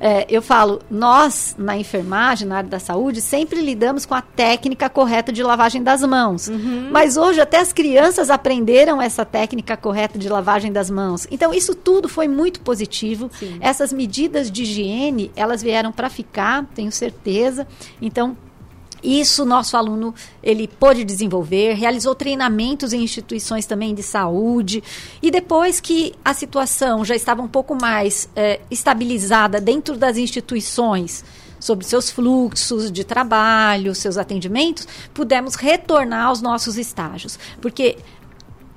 [0.00, 4.88] É, eu falo, nós na enfermagem, na área da saúde, sempre lidamos com a técnica
[4.88, 6.48] correta de lavagem das mãos.
[6.48, 6.88] Uhum.
[6.90, 11.26] Mas hoje até as crianças aprenderam essa técnica correta de lavagem das mãos.
[11.30, 13.30] Então isso tudo foi muito positivo.
[13.38, 13.58] Sim.
[13.60, 17.66] Essas medidas de higiene, elas vieram para ficar, tenho certeza.
[18.00, 18.36] Então
[19.04, 24.82] isso nosso aluno ele pôde desenvolver, realizou treinamentos em instituições também de saúde.
[25.22, 31.24] E depois que a situação já estava um pouco mais é, estabilizada dentro das instituições
[31.60, 37.96] sobre seus fluxos de trabalho, seus atendimentos, pudemos retornar aos nossos estágios, porque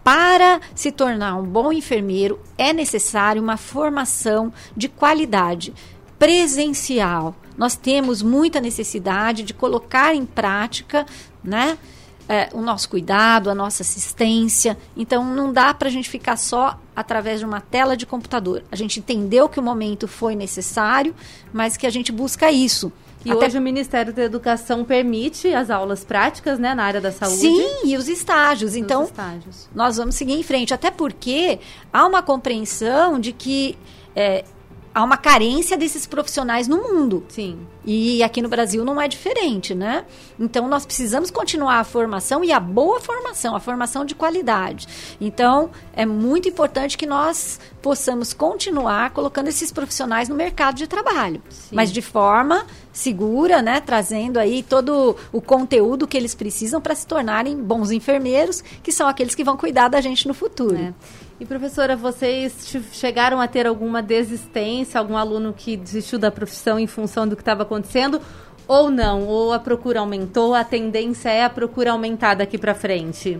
[0.03, 5.73] para se tornar um bom enfermeiro é necessário uma formação de qualidade
[6.17, 11.05] presencial nós temos muita necessidade de colocar em prática,
[11.43, 11.77] né?
[12.29, 14.77] É, o nosso cuidado, a nossa assistência.
[14.97, 18.63] Então, não dá para a gente ficar só através de uma tela de computador.
[18.69, 21.15] A gente entendeu que o momento foi necessário,
[21.53, 22.91] mas que a gente busca isso.
[23.23, 23.45] E Até...
[23.45, 27.37] hoje o Ministério da Educação permite as aulas práticas, né, na área da saúde.
[27.37, 28.75] Sim, e os estágios.
[28.75, 29.69] Então, os estágios.
[29.73, 30.73] nós vamos seguir em frente.
[30.73, 31.59] Até porque
[31.91, 33.77] há uma compreensão de que
[34.15, 34.43] é,
[34.97, 37.23] há uma carência desses profissionais no mundo.
[37.29, 37.59] Sim.
[37.85, 40.05] E aqui no Brasil não é diferente, né?
[40.39, 44.87] Então nós precisamos continuar a formação e a boa formação, a formação de qualidade.
[45.21, 51.43] Então é muito importante que nós possamos continuar colocando esses profissionais no mercado de trabalho,
[51.47, 51.75] Sim.
[51.75, 52.65] mas de forma
[52.97, 53.79] segura, né?
[53.79, 59.07] Trazendo aí todo o conteúdo que eles precisam para se tornarem bons enfermeiros, que são
[59.07, 60.75] aqueles que vão cuidar da gente no futuro.
[60.75, 60.93] É.
[61.39, 66.87] E professora, vocês chegaram a ter alguma desistência, algum aluno que desistiu da profissão em
[66.87, 68.19] função do que estava acontecendo?
[68.67, 69.27] Ou não?
[69.27, 70.55] Ou a procura aumentou?
[70.55, 73.39] A tendência é a procura aumentar daqui para frente?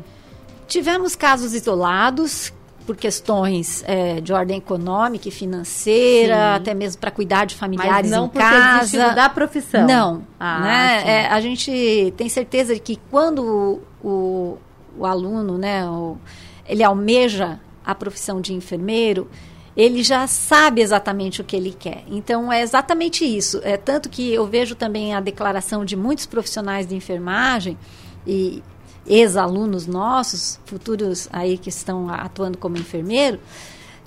[0.67, 2.54] Tivemos casos isolados
[2.88, 6.56] por questões é, de ordem econômica e financeira, sim.
[6.56, 9.10] até mesmo para cuidar de familiares Mas não em casa.
[9.13, 9.86] da profissão.
[9.86, 10.23] Não.
[10.39, 11.04] Ah, né?
[11.06, 14.58] É, a gente tem certeza de que quando o, o,
[14.97, 16.17] o aluno, né, o,
[16.65, 19.30] ele almeja a profissão de enfermeiro,
[19.76, 22.06] ele já sabe exatamente o que ele quer.
[22.08, 23.60] Então é exatamente isso.
[23.63, 27.78] É tanto que eu vejo também a declaração de muitos profissionais de enfermagem
[28.26, 28.63] e
[29.08, 33.39] ex-alunos nossos, futuros aí que estão atuando como enfermeiro,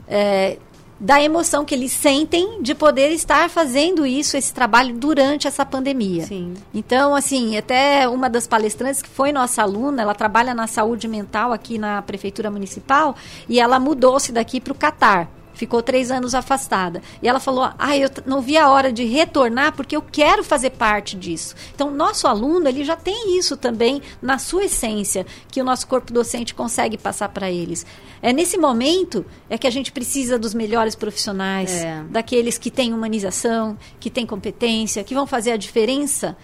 [0.06, 0.58] é,
[1.00, 6.24] da emoção que eles sentem de poder estar fazendo isso, esse trabalho durante essa pandemia.
[6.26, 6.52] Sim.
[6.74, 11.52] Então, assim, até uma das palestrantes que foi nossa aluna, ela trabalha na saúde mental
[11.52, 13.16] aqui na prefeitura municipal
[13.48, 17.02] e ela mudou-se daqui para o Catar ficou três anos afastada.
[17.22, 20.70] E ela falou: ah, eu não vi a hora de retornar porque eu quero fazer
[20.70, 21.54] parte disso.
[21.74, 26.12] Então, nosso aluno ele já tem isso também na sua essência que o nosso corpo
[26.12, 27.86] docente consegue passar para eles.
[28.22, 32.02] É nesse momento é que a gente precisa dos melhores profissionais, é.
[32.10, 36.36] daqueles que têm humanização, que têm competência, que vão fazer a diferença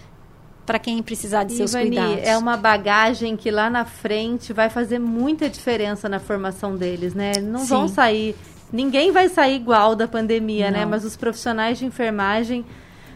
[0.67, 2.23] para quem precisar de seus Ivani, cuidados.
[2.23, 7.31] É uma bagagem que lá na frente vai fazer muita diferença na formação deles, né?
[7.41, 7.67] Não Sim.
[7.67, 8.35] vão sair
[8.71, 10.79] Ninguém vai sair igual da pandemia, né?
[10.79, 10.85] Não.
[10.85, 10.91] né?
[10.91, 12.65] Mas os profissionais de enfermagem,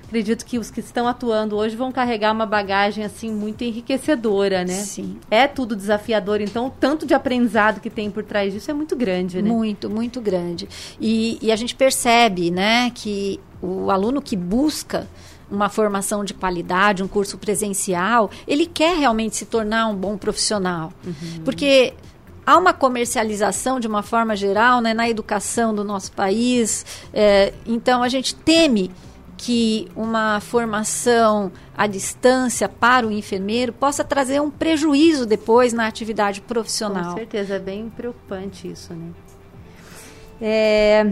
[0.06, 4.74] acredito que os que estão atuando hoje vão carregar uma bagagem assim muito enriquecedora, né?
[4.74, 5.18] Sim.
[5.30, 8.96] É tudo desafiador, então o tanto de aprendizado que tem por trás disso é muito
[8.96, 9.50] grande, né?
[9.50, 10.68] Muito, muito grande.
[11.00, 15.08] E, e a gente percebe, né, que o aluno que busca
[15.50, 20.94] uma formação de qualidade, um curso presencial, ele quer realmente se tornar um bom profissional.
[21.06, 21.44] Uhum.
[21.44, 21.94] Porque
[22.46, 26.86] há uma comercialização de uma forma geral né, na educação do nosso país.
[27.14, 28.92] É, então a gente teme
[29.38, 36.42] que uma formação à distância para o enfermeiro possa trazer um prejuízo depois na atividade
[36.42, 37.14] profissional.
[37.14, 39.10] Com certeza, é bem preocupante isso, né?
[40.40, 41.12] É,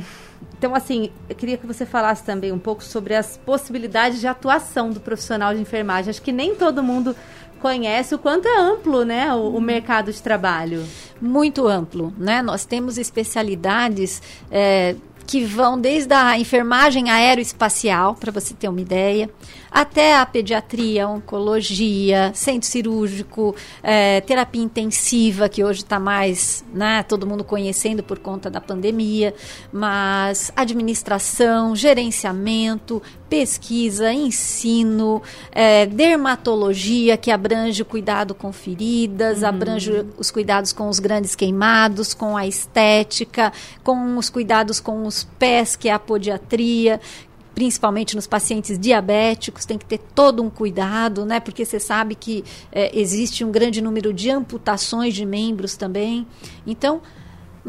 [0.60, 4.92] então, assim, eu queria que você falasse também um pouco sobre as possibilidades de atuação
[4.92, 6.10] do profissional de enfermagem.
[6.10, 7.16] Acho que nem todo mundo
[7.60, 10.86] conhece o quanto é amplo, né, o, o mercado de trabalho.
[11.22, 12.42] Muito amplo, né?
[12.42, 14.96] Nós temos especialidades é,
[15.28, 19.30] que vão desde a enfermagem aeroespacial, para você ter uma ideia,
[19.72, 27.28] até a pediatria, oncologia, centro cirúrgico, é, terapia intensiva, que hoje está mais, né, todo
[27.28, 29.34] mundo conhecendo por conta da pandemia,
[29.72, 39.48] mas administração, gerenciamento, pesquisa, ensino, é, dermatologia, que abrange o cuidado com feridas, uhum.
[39.48, 43.54] abrange os cuidados com os grandes queimados, com a estética,
[43.84, 47.00] com os cuidados com os pés, que é a podiatria,
[47.54, 51.40] principalmente nos pacientes diabéticos, tem que ter todo um cuidado, né?
[51.40, 56.26] Porque você sabe que é, existe um grande número de amputações de membros também.
[56.66, 57.02] Então,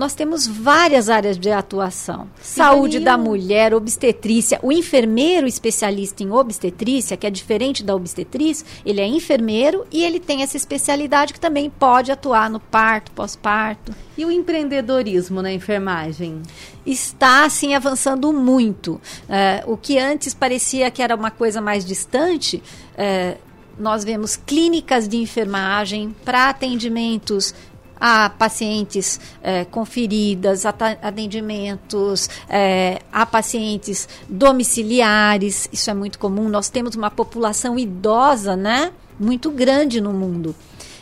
[0.00, 2.26] nós temos várias áreas de atuação.
[2.40, 4.58] Saúde da mulher, obstetrícia.
[4.62, 10.18] O enfermeiro especialista em obstetrícia, que é diferente da obstetriz, ele é enfermeiro e ele
[10.18, 13.94] tem essa especialidade que também pode atuar no parto, pós-parto.
[14.16, 16.40] E o empreendedorismo na enfermagem?
[16.86, 18.98] Está, assim, avançando muito.
[19.28, 22.62] É, o que antes parecia que era uma coisa mais distante,
[22.96, 23.36] é,
[23.80, 27.54] nós vemos clínicas de enfermagem para atendimentos
[28.00, 36.48] a pacientes é, com feridas, atendimentos é, a pacientes domiciliares, isso é muito comum.
[36.48, 40.56] Nós temos uma população idosa, né, muito grande no mundo.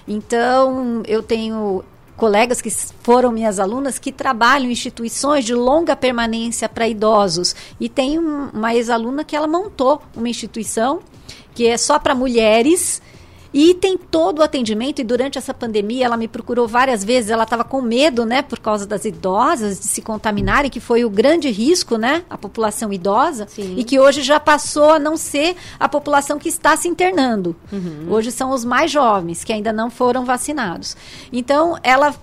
[0.07, 1.85] Então, eu tenho
[2.17, 2.71] colegas que
[3.03, 7.55] foram minhas alunas que trabalham em instituições de longa permanência para idosos.
[7.79, 11.01] E tem uma ex-aluna que ela montou uma instituição
[11.55, 13.01] que é só para mulheres
[13.53, 17.45] e tem todo o atendimento, e durante essa pandemia ela me procurou várias vezes, ela
[17.45, 21.51] estava com medo, né, por causa das idosas, de se contaminarem, que foi o grande
[21.51, 23.75] risco, né, a população idosa, Sim.
[23.77, 27.57] e que hoje já passou a não ser a população que está se internando.
[27.73, 28.07] Uhum.
[28.11, 30.97] Hoje são os mais jovens, que ainda não foram vacinados.
[31.33, 32.15] Então, ela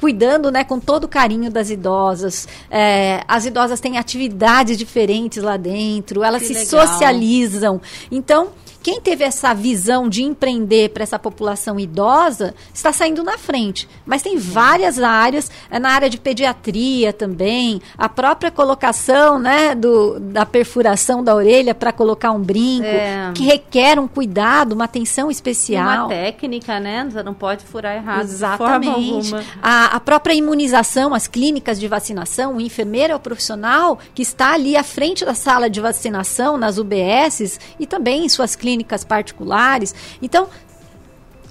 [0.00, 2.46] cuidando né, com todo o carinho das idosas.
[2.70, 6.86] É, as idosas têm atividades diferentes lá dentro, elas que se legal.
[6.86, 7.80] socializam.
[8.10, 8.50] Então,
[8.82, 13.88] quem teve essa visão de empreender para essa população idosa está saindo na frente.
[14.06, 20.18] Mas tem várias áreas, é na área de pediatria também, a própria colocação né, do,
[20.20, 23.32] da perfuração da orelha para colocar um brinco, é.
[23.34, 26.06] que requer um cuidado, uma atenção especial.
[26.06, 27.06] Uma técnica, né?
[27.10, 28.22] Você não pode furar errado.
[28.22, 29.34] Exatamente.
[29.62, 34.54] A, a própria imunização, as clínicas de vacinação, o enfermeiro é o profissional que está
[34.54, 39.04] ali à frente da sala de vacinação, nas UBSs e também em suas clínicas clínicas
[39.04, 39.94] particulares.
[40.22, 40.48] Então,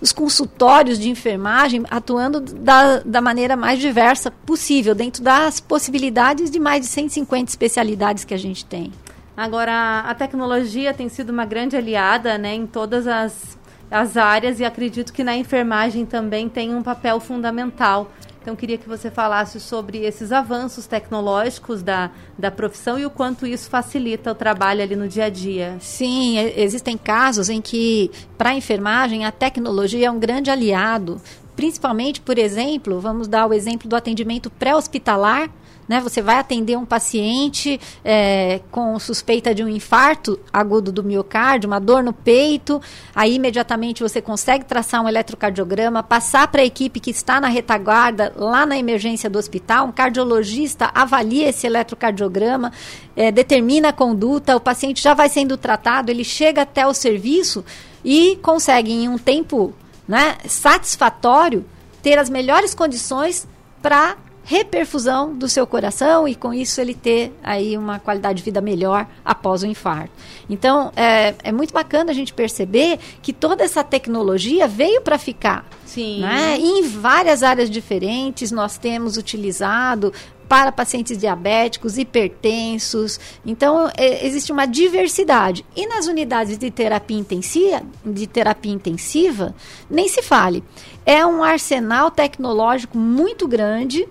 [0.01, 6.59] os consultórios de enfermagem atuando da, da maneira mais diversa possível, dentro das possibilidades de
[6.59, 8.91] mais de 150 especialidades que a gente tem.
[9.35, 13.57] Agora, a tecnologia tem sido uma grande aliada né, em todas as,
[13.89, 18.11] as áreas e acredito que na enfermagem também tem um papel fundamental.
[18.47, 23.45] Então, queria que você falasse sobre esses avanços tecnológicos da, da profissão e o quanto
[23.45, 25.75] isso facilita o trabalho ali no dia a dia.
[25.81, 31.21] Sim, existem casos em que, para a enfermagem, a tecnologia é um grande aliado.
[31.57, 35.49] Principalmente, por exemplo, vamos dar o exemplo do atendimento pré-hospitalar
[35.87, 36.01] né?
[36.01, 41.79] Você vai atender um paciente é, com suspeita de um infarto agudo do miocárdio, uma
[41.79, 42.81] dor no peito,
[43.15, 48.33] aí imediatamente você consegue traçar um eletrocardiograma, passar para a equipe que está na retaguarda,
[48.35, 52.71] lá na emergência do hospital, um cardiologista avalia esse eletrocardiograma,
[53.15, 57.63] é, determina a conduta, o paciente já vai sendo tratado, ele chega até o serviço
[58.03, 59.73] e consegue, em um tempo
[60.07, 61.65] né, satisfatório,
[62.01, 63.47] ter as melhores condições
[63.81, 64.15] para
[64.47, 69.05] reperfusão do seu coração e com isso ele ter aí uma qualidade de vida melhor
[69.23, 70.09] após o infarto.
[70.49, 75.67] Então é, é muito bacana a gente perceber que toda essa tecnologia veio para ficar.
[75.85, 76.21] Sim.
[76.21, 76.57] Né?
[76.59, 80.13] E em várias áreas diferentes nós temos utilizado
[80.47, 83.19] para pacientes diabéticos, hipertensos.
[83.45, 85.65] Então, é, existe uma diversidade.
[85.75, 89.53] E nas unidades de terapia intensiva, de terapia intensiva,
[89.89, 90.63] nem se fale.
[91.05, 94.07] É um arsenal tecnológico muito grande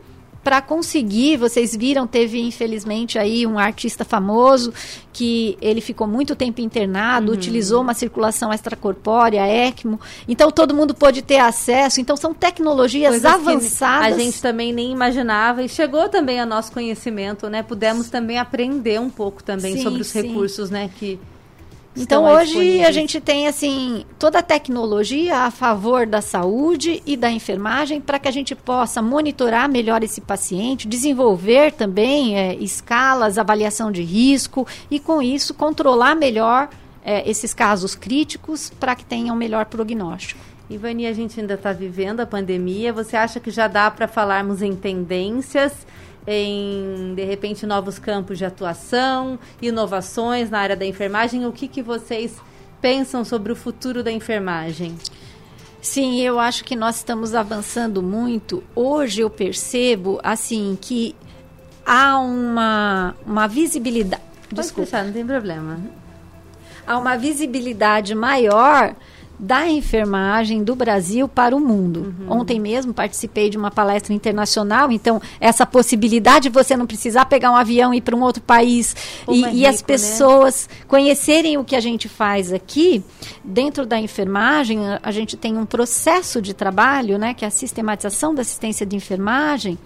[0.47, 4.73] para conseguir, vocês viram, teve infelizmente aí um artista famoso
[5.13, 7.37] que ele ficou muito tempo internado, uhum.
[7.37, 9.99] utilizou uma circulação extracorpórea, ECMO.
[10.29, 12.01] Então todo mundo pôde ter acesso.
[12.01, 14.15] Então são tecnologias Coisas avançadas.
[14.15, 17.65] a gente também nem imaginava e chegou também a nosso conhecimento, né?
[17.65, 20.23] Pudemos também aprender um pouco também sim, sobre os sim.
[20.23, 21.19] recursos, né, que
[21.97, 27.31] então hoje a gente tem assim toda a tecnologia a favor da saúde e da
[27.31, 33.91] enfermagem para que a gente possa monitorar melhor esse paciente, desenvolver também é, escalas, avaliação
[33.91, 36.69] de risco e com isso controlar melhor
[37.05, 40.41] é, esses casos críticos para que tenham um melhor prognóstico.
[40.69, 42.93] Ivani, a gente ainda está vivendo a pandemia.
[42.93, 45.73] Você acha que já dá para falarmos em tendências?
[46.27, 51.47] Em, de repente, novos campos de atuação, inovações na área da enfermagem.
[51.47, 52.37] O que, que vocês
[52.81, 54.97] pensam sobre o futuro da enfermagem?
[55.81, 58.63] Sim, eu acho que nós estamos avançando muito.
[58.75, 61.15] Hoje eu percebo, assim, que
[61.85, 64.23] há uma, uma visibilidade.
[64.49, 64.91] Pode Desculpa.
[64.91, 65.79] Deixar, não tem problema.
[66.87, 68.95] a uma visibilidade maior
[69.39, 72.15] da enfermagem do Brasil para o mundo.
[72.21, 72.41] Uhum.
[72.41, 77.51] Ontem mesmo participei de uma palestra internacional, então essa possibilidade de você não precisar pegar
[77.51, 78.95] um avião e ir para um outro país
[79.29, 79.87] e, rico, e, as né?
[79.87, 80.85] pessoas né?
[80.89, 83.03] conhecerem o que a gente faz aqui
[83.45, 87.51] dentro da enfermagem, a, a gente tem um processo de trabalho, né, que é a
[87.51, 89.79] sistematização da assistência de enfermagem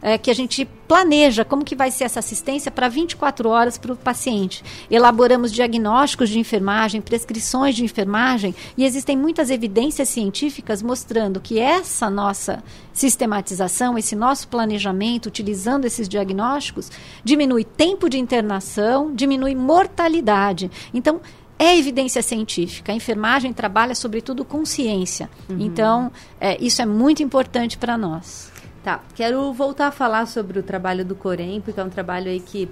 [0.00, 3.92] é, que a gente planeja como que vai ser essa assistência para 24 horas para
[3.92, 4.64] o paciente.
[4.90, 12.08] Elaboramos diagnósticos de enfermagem, prescrições de enfermagem e existem muitas evidências científicas mostrando que essa
[12.08, 16.90] nossa sistematização, esse nosso planejamento, utilizando esses diagnósticos,
[17.22, 20.70] diminui tempo de internação, diminui mortalidade.
[20.92, 21.20] Então,
[21.58, 22.92] é evidência científica.
[22.92, 25.28] A enfermagem trabalha, sobretudo, com ciência.
[25.48, 25.56] Uhum.
[25.58, 28.52] Então, é, isso é muito importante para nós.
[28.88, 32.40] Tá, quero voltar a falar sobre o trabalho do Corém, porque é um trabalho aí
[32.40, 32.70] que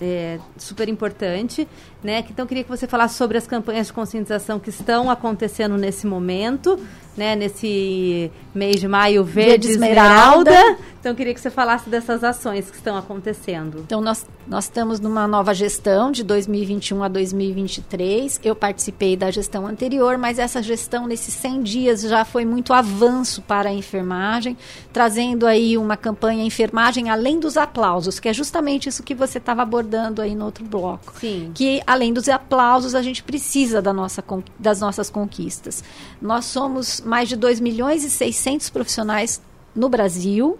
[0.00, 1.68] é super importante,
[2.02, 2.24] né?
[2.28, 6.78] Então queria que você falasse sobre as campanhas de conscientização que estão acontecendo nesse momento,
[7.16, 7.36] né?
[7.36, 10.50] Nesse mês de maio verde, verde esmeralda.
[10.50, 10.82] esmeralda.
[11.00, 13.80] Então queria que você falasse dessas ações que estão acontecendo.
[13.80, 18.40] Então nós nós estamos numa nova gestão de 2021 a 2023.
[18.42, 23.40] Eu participei da gestão anterior, mas essa gestão nesses 100 dias já foi muito avanço
[23.42, 24.56] para a enfermagem,
[24.92, 29.62] trazendo aí uma campanha enfermagem além dos aplausos, que é justamente isso que você estava
[29.62, 31.14] abordando aí no outro bloco.
[31.20, 31.52] Sim.
[31.54, 34.24] Que além dos aplausos, a gente precisa da nossa,
[34.58, 35.84] das nossas conquistas.
[36.20, 39.40] Nós somos mais de 2 milhões e 600 profissionais
[39.74, 40.58] no Brasil,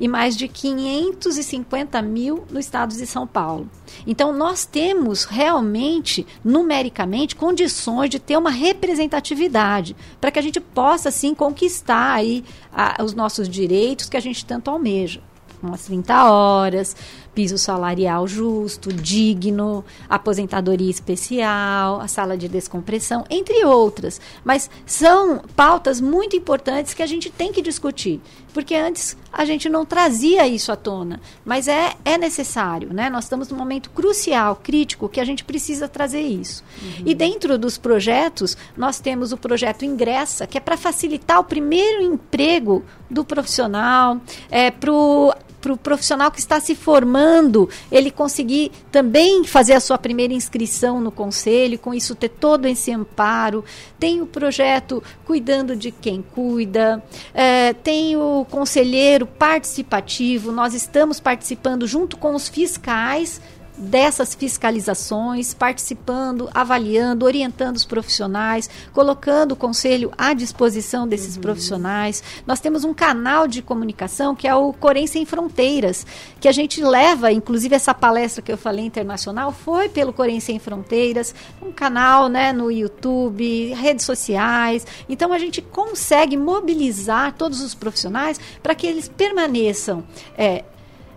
[0.00, 3.68] e mais de 550 mil no estado de São Paulo.
[4.06, 11.10] Então, nós temos realmente, numericamente, condições de ter uma representatividade para que a gente possa,
[11.10, 12.42] sim, conquistar aí
[12.72, 15.20] a, os nossos direitos que a gente tanto almeja.
[15.62, 16.96] Umas 30 horas,
[17.34, 24.20] piso salarial justo, digno, aposentadoria especial, a sala de descompressão, entre outras.
[24.44, 28.20] Mas são pautas muito importantes que a gente tem que discutir,
[28.52, 33.08] porque antes a gente não trazia isso à tona, mas é, é necessário, né?
[33.08, 36.64] Nós estamos num momento crucial, crítico, que a gente precisa trazer isso.
[36.82, 37.04] Uhum.
[37.06, 42.02] E dentro dos projetos, nós temos o projeto Ingressa, que é para facilitar o primeiro
[42.02, 44.20] emprego do profissional,
[44.50, 49.80] é, para o para o profissional que está se formando, ele conseguir também fazer a
[49.80, 53.64] sua primeira inscrição no conselho, com isso ter todo esse amparo.
[53.98, 57.02] Tem o projeto Cuidando de Quem Cuida,
[57.34, 63.40] é, tem o conselheiro participativo, nós estamos participando junto com os fiscais
[63.80, 71.42] dessas fiscalizações, participando, avaliando, orientando os profissionais, colocando o conselho à disposição desses uhum.
[71.42, 72.22] profissionais.
[72.46, 76.06] Nós temos um canal de comunicação que é o Corém Sem Fronteiras,
[76.38, 80.58] que a gente leva, inclusive essa palestra que eu falei internacional foi pelo Corém Sem
[80.58, 84.86] Fronteiras, um canal né, no YouTube, redes sociais.
[85.08, 90.04] Então a gente consegue mobilizar todos os profissionais para que eles permaneçam.
[90.36, 90.64] É,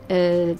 [0.07, 0.55] é,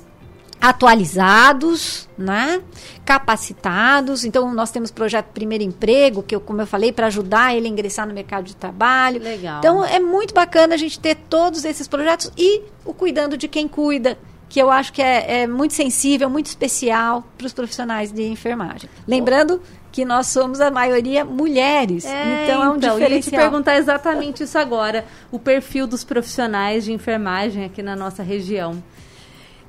[0.64, 2.62] atualizados, né?
[3.04, 4.24] capacitados.
[4.24, 7.70] Então, nós temos projeto Primeiro Emprego, que eu, como eu falei, para ajudar ele a
[7.70, 9.22] ingressar no mercado de trabalho.
[9.22, 9.60] Legal.
[9.60, 13.68] Então, é muito bacana a gente ter todos esses projetos e o cuidando de quem
[13.68, 18.24] cuida, que eu acho que é, é muito sensível, muito especial para os profissionais de
[18.24, 18.90] enfermagem.
[19.06, 19.62] Lembrando
[19.92, 22.06] que nós somos a maioria mulheres.
[22.06, 23.10] É, então é um então, diferencial.
[23.10, 27.98] Eu ia te perguntar exatamente isso agora, o perfil dos profissionais de enfermagem aqui na
[27.98, 28.82] nossa região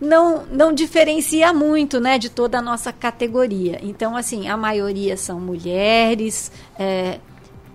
[0.04, 3.80] não, não diferencia muito né, de toda a nossa categoria.
[3.82, 7.18] Então, assim, a maioria são mulheres, é,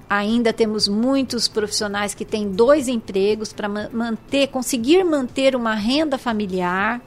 [0.09, 7.01] ainda temos muitos profissionais que têm dois empregos para manter, conseguir manter uma renda familiar.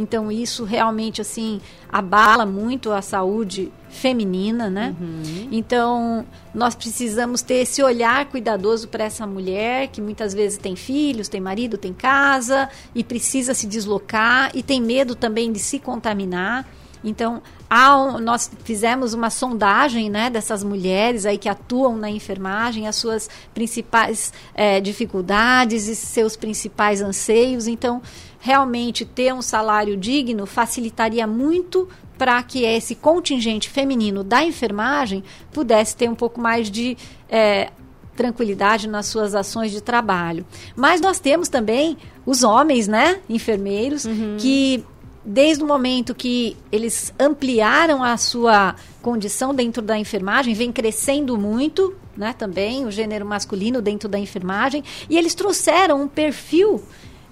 [0.00, 4.94] Então isso realmente assim abala muito a saúde feminina, né?
[4.98, 5.48] Uhum.
[5.52, 6.24] Então
[6.54, 11.40] nós precisamos ter esse olhar cuidadoso para essa mulher que muitas vezes tem filhos, tem
[11.40, 16.66] marido, tem casa e precisa se deslocar e tem medo também de se contaminar.
[17.02, 17.42] Então,
[17.72, 23.28] um, nós fizemos uma sondagem né, dessas mulheres aí que atuam na enfermagem, as suas
[23.54, 27.66] principais é, dificuldades e seus principais anseios.
[27.66, 28.02] Então,
[28.40, 31.88] realmente ter um salário digno facilitaria muito
[32.18, 35.22] para que esse contingente feminino da enfermagem
[35.52, 36.96] pudesse ter um pouco mais de
[37.28, 37.70] é,
[38.16, 40.44] tranquilidade nas suas ações de trabalho.
[40.74, 44.36] Mas nós temos também os homens, né, enfermeiros, uhum.
[44.38, 44.84] que
[45.24, 51.94] desde o momento que eles ampliaram a sua condição dentro da enfermagem, vem crescendo muito,
[52.16, 56.82] né, também o gênero masculino dentro da enfermagem, e eles trouxeram um perfil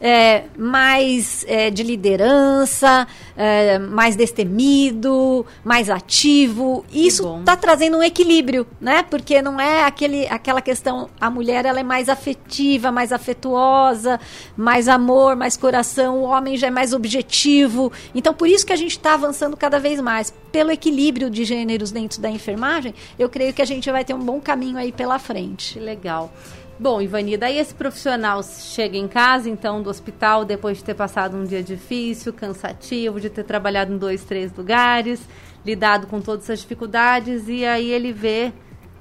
[0.01, 6.84] é, mais é, de liderança, é, mais destemido, mais ativo.
[6.92, 9.03] Isso está trazendo um equilíbrio, né?
[9.03, 14.20] Porque não é aquele, aquela questão, a mulher ela é mais afetiva, mais afetuosa,
[14.57, 17.92] mais amor, mais coração, o homem já é mais objetivo.
[18.14, 20.32] Então, por isso que a gente está avançando cada vez mais.
[20.53, 24.18] Pelo equilíbrio de gêneros dentro da enfermagem, eu creio que a gente vai ter um
[24.18, 25.74] bom caminho aí pela frente.
[25.74, 26.32] Que legal.
[26.81, 31.37] Bom, Ivani, daí esse profissional chega em casa, então, do hospital, depois de ter passado
[31.37, 35.20] um dia difícil, cansativo, de ter trabalhado em dois, três lugares,
[35.66, 38.53] lidado com todas essas dificuldades, e aí ele vê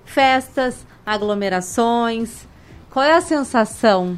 [0.03, 2.47] festas, aglomerações.
[2.89, 4.17] Qual é a sensação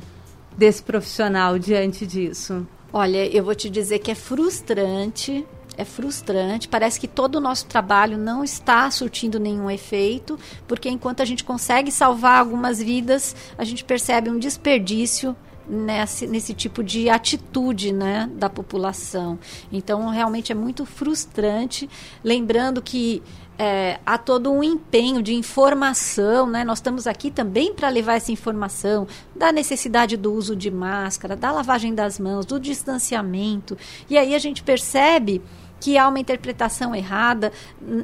[0.57, 2.65] desse profissional diante disso?
[2.93, 5.45] Olha, eu vou te dizer que é frustrante
[5.79, 6.67] é frustrante.
[6.67, 11.43] Parece que todo o nosso trabalho não está surtindo nenhum efeito, porque enquanto a gente
[11.43, 18.29] consegue salvar algumas vidas, a gente percebe um desperdício nesse, nesse tipo de atitude né,
[18.33, 19.39] da população.
[19.71, 21.89] Então, realmente é muito frustrante.
[22.23, 23.23] Lembrando que
[23.57, 26.63] é, há todo um empenho de informação, né?
[26.63, 29.05] Nós estamos aqui também para levar essa informação
[29.35, 33.77] da necessidade do uso de máscara, da lavagem das mãos, do distanciamento.
[34.09, 35.41] E aí a gente percebe
[35.79, 37.51] que há uma interpretação errada.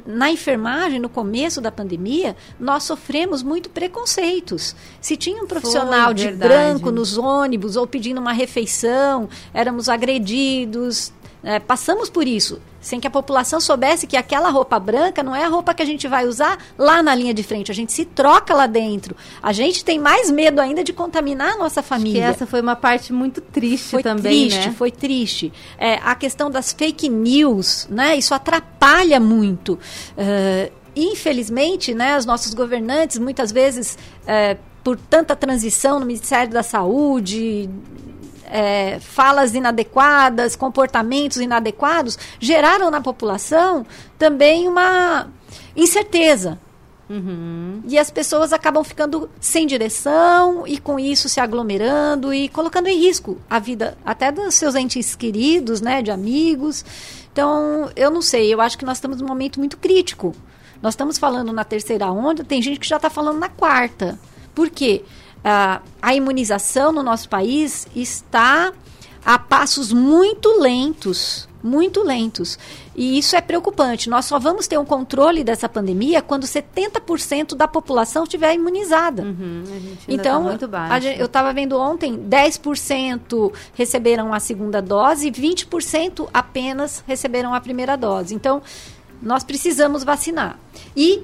[0.06, 4.76] Na enfermagem, no começo da pandemia, nós sofremos muito preconceitos.
[5.02, 6.54] Se tinha um profissional Foi, de verdade.
[6.54, 11.14] branco nos ônibus ou pedindo uma refeição, éramos agredidos,
[11.44, 15.44] é, passamos por isso, sem que a população soubesse que aquela roupa branca não é
[15.44, 17.72] a roupa que a gente vai usar lá na linha de frente.
[17.72, 19.16] A gente se troca lá dentro.
[19.42, 22.26] A gente tem mais medo ainda de contaminar a nossa família.
[22.26, 24.76] essa foi uma parte muito triste foi também, triste, né?
[24.78, 28.16] Foi triste, é, A questão das fake news, né?
[28.16, 29.80] Isso atrapalha muito.
[30.16, 36.62] Uh, infelizmente, né, os nossos governantes muitas vezes é, por tanta transição no Ministério da
[36.62, 37.68] Saúde,
[38.50, 43.86] é, falas inadequadas, comportamentos inadequados, geraram na população
[44.18, 45.28] também uma
[45.76, 46.60] incerteza.
[47.08, 47.84] Uhum.
[47.88, 52.98] E as pessoas acabam ficando sem direção e com isso se aglomerando e colocando em
[52.98, 56.84] risco a vida até dos seus entes queridos, né, de amigos.
[57.32, 60.36] Então, eu não sei, eu acho que nós estamos num momento muito crítico.
[60.82, 64.18] Nós estamos falando na terceira onda, tem gente que já está falando na quarta.
[64.54, 65.04] Por quê?
[65.46, 68.74] A, a imunização no nosso país está
[69.24, 72.58] a passos muito lentos, muito lentos.
[72.96, 74.10] E isso é preocupante.
[74.10, 79.22] Nós só vamos ter um controle dessa pandemia quando 70% da população estiver imunizada.
[79.22, 85.32] Uhum, tá então, tá gente, eu estava vendo ontem, 10% receberam a segunda dose e
[85.32, 88.34] 20% apenas receberam a primeira dose.
[88.34, 88.64] Então,
[89.22, 90.60] nós precisamos vacinar.
[90.96, 91.24] E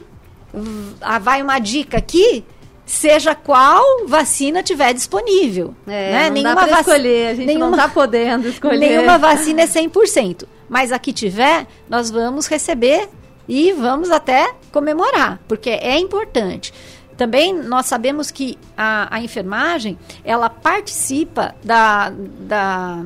[1.22, 2.46] vai uma dica aqui
[2.92, 5.74] seja qual vacina tiver disponível.
[5.88, 6.26] É, né?
[6.26, 8.78] não nenhuma dá escolher, a gente nenhuma, não está podendo escolher.
[8.78, 13.08] Nenhuma vacina é 100%, mas a que tiver, nós vamos receber
[13.48, 16.74] e vamos até comemorar, porque é importante.
[17.16, 23.06] Também nós sabemos que a, a enfermagem, ela participa da, da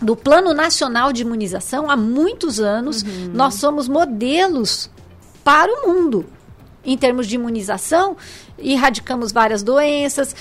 [0.00, 3.02] do Plano Nacional de Imunização há muitos anos.
[3.02, 3.30] Uhum.
[3.32, 4.90] Nós somos modelos
[5.42, 6.26] para o mundo
[6.86, 8.16] em termos de imunização,
[8.58, 10.34] erradicamos várias doenças.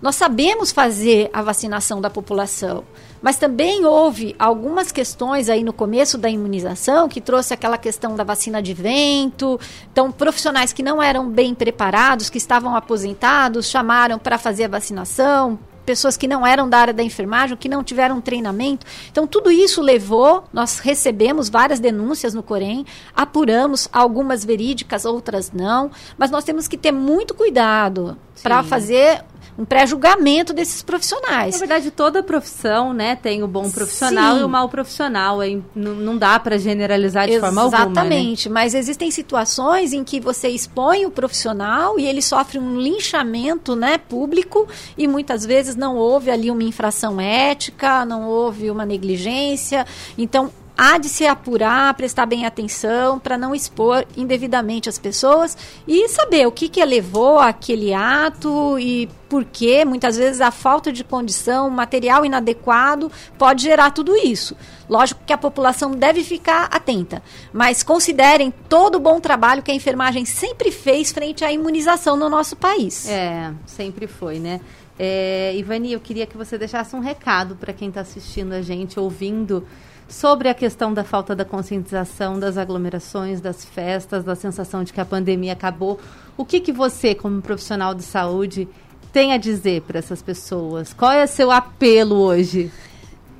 [0.00, 2.84] Nós sabemos fazer a vacinação da população,
[3.20, 8.22] mas também houve algumas questões aí no começo da imunização que trouxe aquela questão da
[8.22, 9.58] vacina de vento.
[9.90, 15.58] Então, profissionais que não eram bem preparados, que estavam aposentados, chamaram para fazer a vacinação,
[15.88, 18.84] pessoas que não eram da área da enfermagem, que não tiveram treinamento.
[19.10, 22.84] Então, tudo isso levou, nós recebemos várias denúncias no Corém,
[23.16, 29.24] apuramos algumas verídicas, outras não, mas nós temos que ter muito cuidado para fazer
[29.58, 31.54] um pré-julgamento desses profissionais.
[31.54, 34.40] Na verdade, toda profissão, né, tem o bom profissional Sim.
[34.40, 35.42] e o mau profissional.
[35.42, 35.64] Hein?
[35.74, 38.04] não dá para generalizar de Exatamente, forma alguma.
[38.04, 38.16] Né?
[38.16, 38.52] Exatamente, né?
[38.52, 43.98] mas existem situações em que você expõe o profissional e ele sofre um linchamento, né,
[43.98, 49.84] público e muitas vezes não houve ali uma infração ética, não houve uma negligência.
[50.16, 55.58] Então, há de se apurar, prestar bem atenção para não expor indevidamente as pessoas
[55.88, 60.92] e saber o que, que levou aquele ato e por que muitas vezes a falta
[60.92, 64.56] de condição, material inadequado pode gerar tudo isso.
[64.88, 67.22] Lógico que a população deve ficar atenta,
[67.52, 72.30] mas considerem todo o bom trabalho que a enfermagem sempre fez frente à imunização no
[72.30, 73.08] nosso país.
[73.08, 74.60] É, sempre foi, né?
[74.98, 78.98] É, Ivani, eu queria que você deixasse um recado para quem está assistindo a gente,
[78.98, 79.66] ouvindo
[80.08, 85.00] sobre a questão da falta da conscientização das aglomerações, das festas, da sensação de que
[85.00, 86.00] a pandemia acabou.
[86.36, 88.66] O que, que você, como profissional de saúde,
[89.12, 90.92] tem a dizer para essas pessoas?
[90.92, 92.72] Qual é o seu apelo hoje?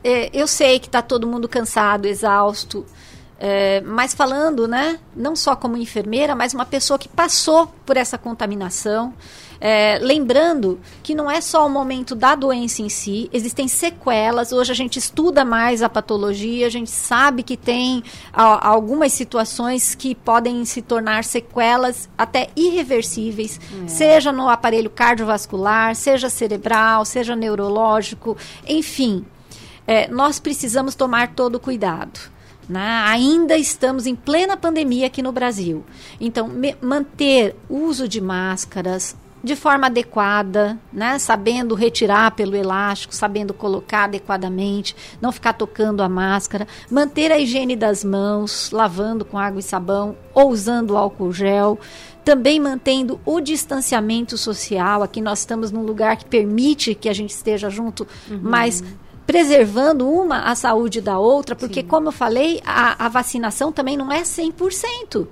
[0.02, 2.84] é, eu sei que está todo mundo cansado, exausto,
[3.38, 8.18] é, mas falando, né, não só como enfermeira, mas uma pessoa que passou por essa
[8.18, 9.14] contaminação,
[9.60, 14.52] é, lembrando que não é só o momento da doença em si, existem sequelas.
[14.52, 19.94] Hoje a gente estuda mais a patologia, a gente sabe que tem a, algumas situações
[19.94, 23.88] que podem se tornar sequelas até irreversíveis, é.
[23.88, 28.36] seja no aparelho cardiovascular, seja cerebral, seja neurológico,
[28.66, 29.24] enfim.
[29.86, 32.37] É, nós precisamos tomar todo o cuidado.
[32.68, 33.02] Né?
[33.06, 35.84] Ainda estamos em plena pandemia aqui no Brasil.
[36.20, 36.50] Então,
[36.82, 41.18] manter o uso de máscaras, de forma adequada, né?
[41.18, 47.76] sabendo retirar pelo elástico, sabendo colocar adequadamente, não ficar tocando a máscara, manter a higiene
[47.76, 51.78] das mãos, lavando com água e sabão ou usando álcool gel,
[52.24, 55.02] também mantendo o distanciamento social.
[55.02, 58.40] Aqui nós estamos num lugar que permite que a gente esteja junto, uhum.
[58.42, 58.84] mas
[59.28, 61.86] preservando uma a saúde da outra, porque, Sim.
[61.86, 65.28] como eu falei, a, a vacinação também não é 100%.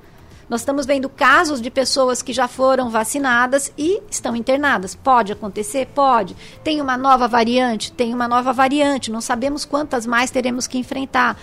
[0.51, 4.95] Nós estamos vendo casos de pessoas que já foram vacinadas e estão internadas.
[4.95, 5.87] Pode acontecer?
[5.95, 6.37] Pode.
[6.63, 7.91] Tem uma nova variante?
[7.91, 9.11] Tem uma nova variante.
[9.11, 11.39] Não sabemos quantas mais teremos que enfrentar.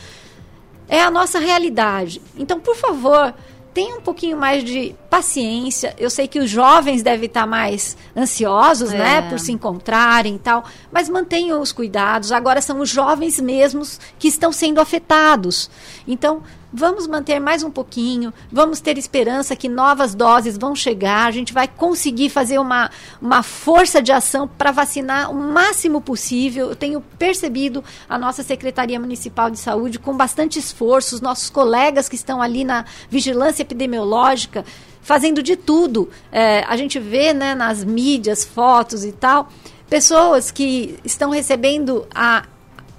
[0.88, 2.22] É a nossa realidade.
[2.38, 3.34] Então, por favor,
[3.74, 5.96] tenha um pouquinho mais de paciência.
[5.98, 8.98] Eu sei que os jovens devem estar mais ansiosos, é.
[8.98, 12.32] né, por se encontrarem e tal, mas mantenham os cuidados.
[12.32, 15.70] Agora são os jovens mesmos que estão sendo afetados.
[16.08, 16.44] Então,
[16.74, 21.54] vamos manter mais um pouquinho, vamos ter esperança que novas doses vão chegar, a gente
[21.54, 22.90] vai conseguir fazer uma,
[23.22, 26.70] uma força de ação para vacinar o máximo possível.
[26.70, 32.10] Eu tenho percebido a nossa Secretaria Municipal de Saúde com bastante esforço, os nossos colegas
[32.10, 34.66] que estão ali na vigilância epidemiológica
[35.04, 36.10] fazendo de tudo.
[36.32, 39.50] É, a gente vê né, nas mídias, fotos e tal,
[39.90, 42.46] pessoas que estão recebendo a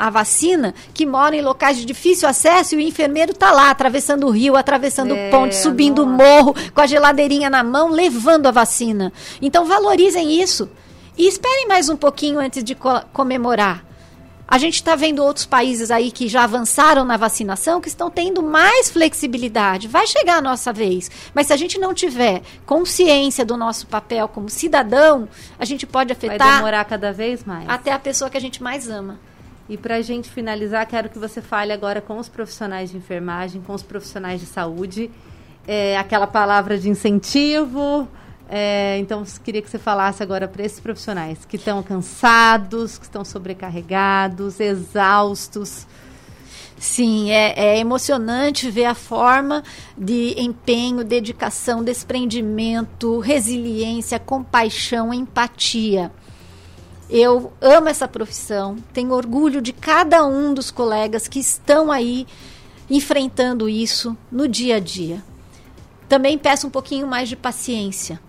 [0.05, 4.27] a vacina que moram em locais de difícil acesso e o enfermeiro está lá, atravessando
[4.27, 8.51] o rio, atravessando é, ponte, subindo o morro, com a geladeirinha na mão, levando a
[8.51, 9.11] vacina.
[9.41, 10.69] Então valorizem isso.
[11.17, 13.83] E esperem mais um pouquinho antes de co comemorar.
[14.47, 18.43] A gente está vendo outros países aí que já avançaram na vacinação, que estão tendo
[18.43, 19.89] mais flexibilidade.
[19.89, 21.11] Vai chegar a nossa vez.
[21.33, 25.27] Mas se a gente não tiver consciência do nosso papel como cidadão,
[25.59, 26.39] a gente pode afetar.
[26.39, 27.67] Vai demorar cada vez mais.
[27.71, 29.19] Até a pessoa que a gente mais ama.
[29.69, 33.63] E para a gente finalizar, quero que você fale agora com os profissionais de enfermagem,
[33.63, 35.11] com os profissionais de saúde,
[35.67, 38.07] é, aquela palavra de incentivo.
[38.49, 43.25] É, então, queria que você falasse agora para esses profissionais que estão cansados, que estão
[43.25, 45.87] sobrecarregados, exaustos.
[46.77, 49.63] Sim, é, é, emocionante ver a forma
[49.97, 56.13] de empenho, dedicação, desprendimento, resiliência, compaixão, empatia.
[57.09, 62.27] Eu amo essa profissão, tenho orgulho de cada um dos colegas que estão aí
[62.89, 65.23] enfrentando isso no dia a dia.
[66.09, 68.21] Também peço um pouquinho mais de paciência.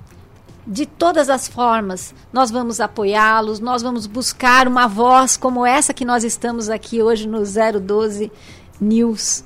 [0.68, 6.04] De todas as formas, nós vamos apoiá-los, nós vamos buscar uma voz como essa que
[6.04, 8.32] nós estamos aqui hoje no 012
[8.82, 9.44] News,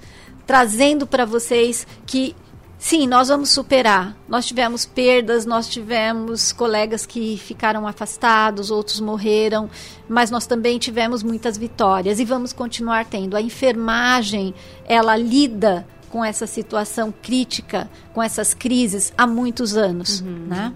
[0.48, 2.36] trazendo para vocês que
[2.80, 4.16] Sim, nós vamos superar.
[4.26, 9.70] Nós tivemos perdas, nós tivemos colegas que ficaram afastados, outros morreram,
[10.08, 13.36] mas nós também tivemos muitas vitórias e vamos continuar tendo.
[13.36, 14.56] A enfermagem,
[14.86, 20.46] ela lida com essa situação crítica, com essas crises há muitos anos, uhum.
[20.48, 20.74] né?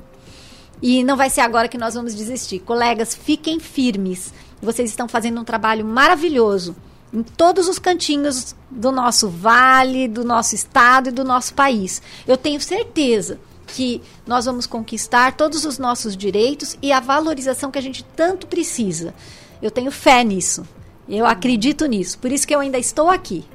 [0.82, 2.60] E não vai ser agora que nós vamos desistir.
[2.60, 4.34] Colegas, fiquem firmes.
[4.62, 6.76] Vocês estão fazendo um trabalho maravilhoso
[7.14, 12.02] em todos os cantinhos do nosso vale, do nosso estado e do nosso país.
[12.28, 17.78] Eu tenho certeza que nós vamos conquistar todos os nossos direitos e a valorização que
[17.78, 19.14] a gente tanto precisa.
[19.62, 20.66] Eu tenho fé nisso.
[21.08, 22.18] Eu acredito nisso.
[22.18, 23.46] Por isso que eu ainda estou aqui.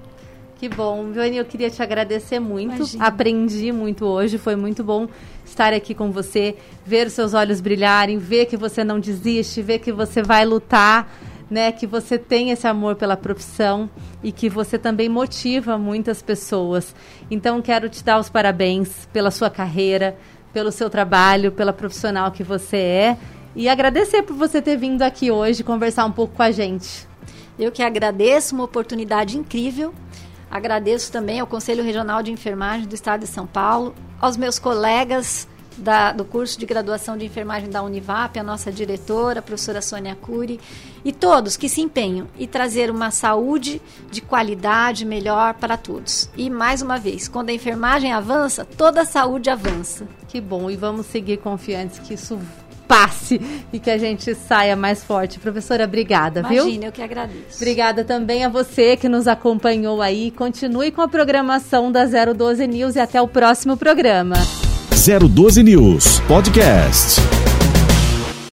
[0.58, 2.76] Que bom, Viane, eu queria te agradecer muito.
[2.76, 3.06] Imagina.
[3.06, 5.08] Aprendi muito hoje, foi muito bom
[5.44, 9.78] estar aqui com você, ver os seus olhos brilharem, ver que você não desiste, ver
[9.78, 11.08] que você vai lutar
[11.50, 13.88] né, que você tem esse amor pela profissão
[14.22, 16.94] e que você também motiva muitas pessoas.
[17.30, 20.16] Então, quero te dar os parabéns pela sua carreira,
[20.52, 23.16] pelo seu trabalho, pela profissional que você é
[23.56, 27.08] e agradecer por você ter vindo aqui hoje conversar um pouco com a gente.
[27.58, 29.92] Eu que agradeço, uma oportunidade incrível.
[30.50, 35.48] Agradeço também ao Conselho Regional de Enfermagem do Estado de São Paulo, aos meus colegas
[35.78, 40.16] da, do curso de graduação de enfermagem da Univap, a nossa diretora, a professora Sônia
[40.16, 40.60] Cury,
[41.04, 46.28] e todos que se empenham e trazer uma saúde de qualidade melhor para todos.
[46.36, 50.06] E mais uma vez, quando a enfermagem avança, toda a saúde avança.
[50.28, 52.38] Que bom, e vamos seguir confiantes que isso
[52.88, 53.40] passe
[53.72, 55.38] e que a gente saia mais forte.
[55.38, 56.64] Professora, obrigada, Imagina, viu?
[56.64, 57.56] Imagina, eu que agradeço.
[57.56, 60.30] Obrigada também a você que nos acompanhou aí.
[60.30, 64.36] Continue com a programação da 012 News e até o próximo programa.
[65.08, 67.16] 012 News Podcast.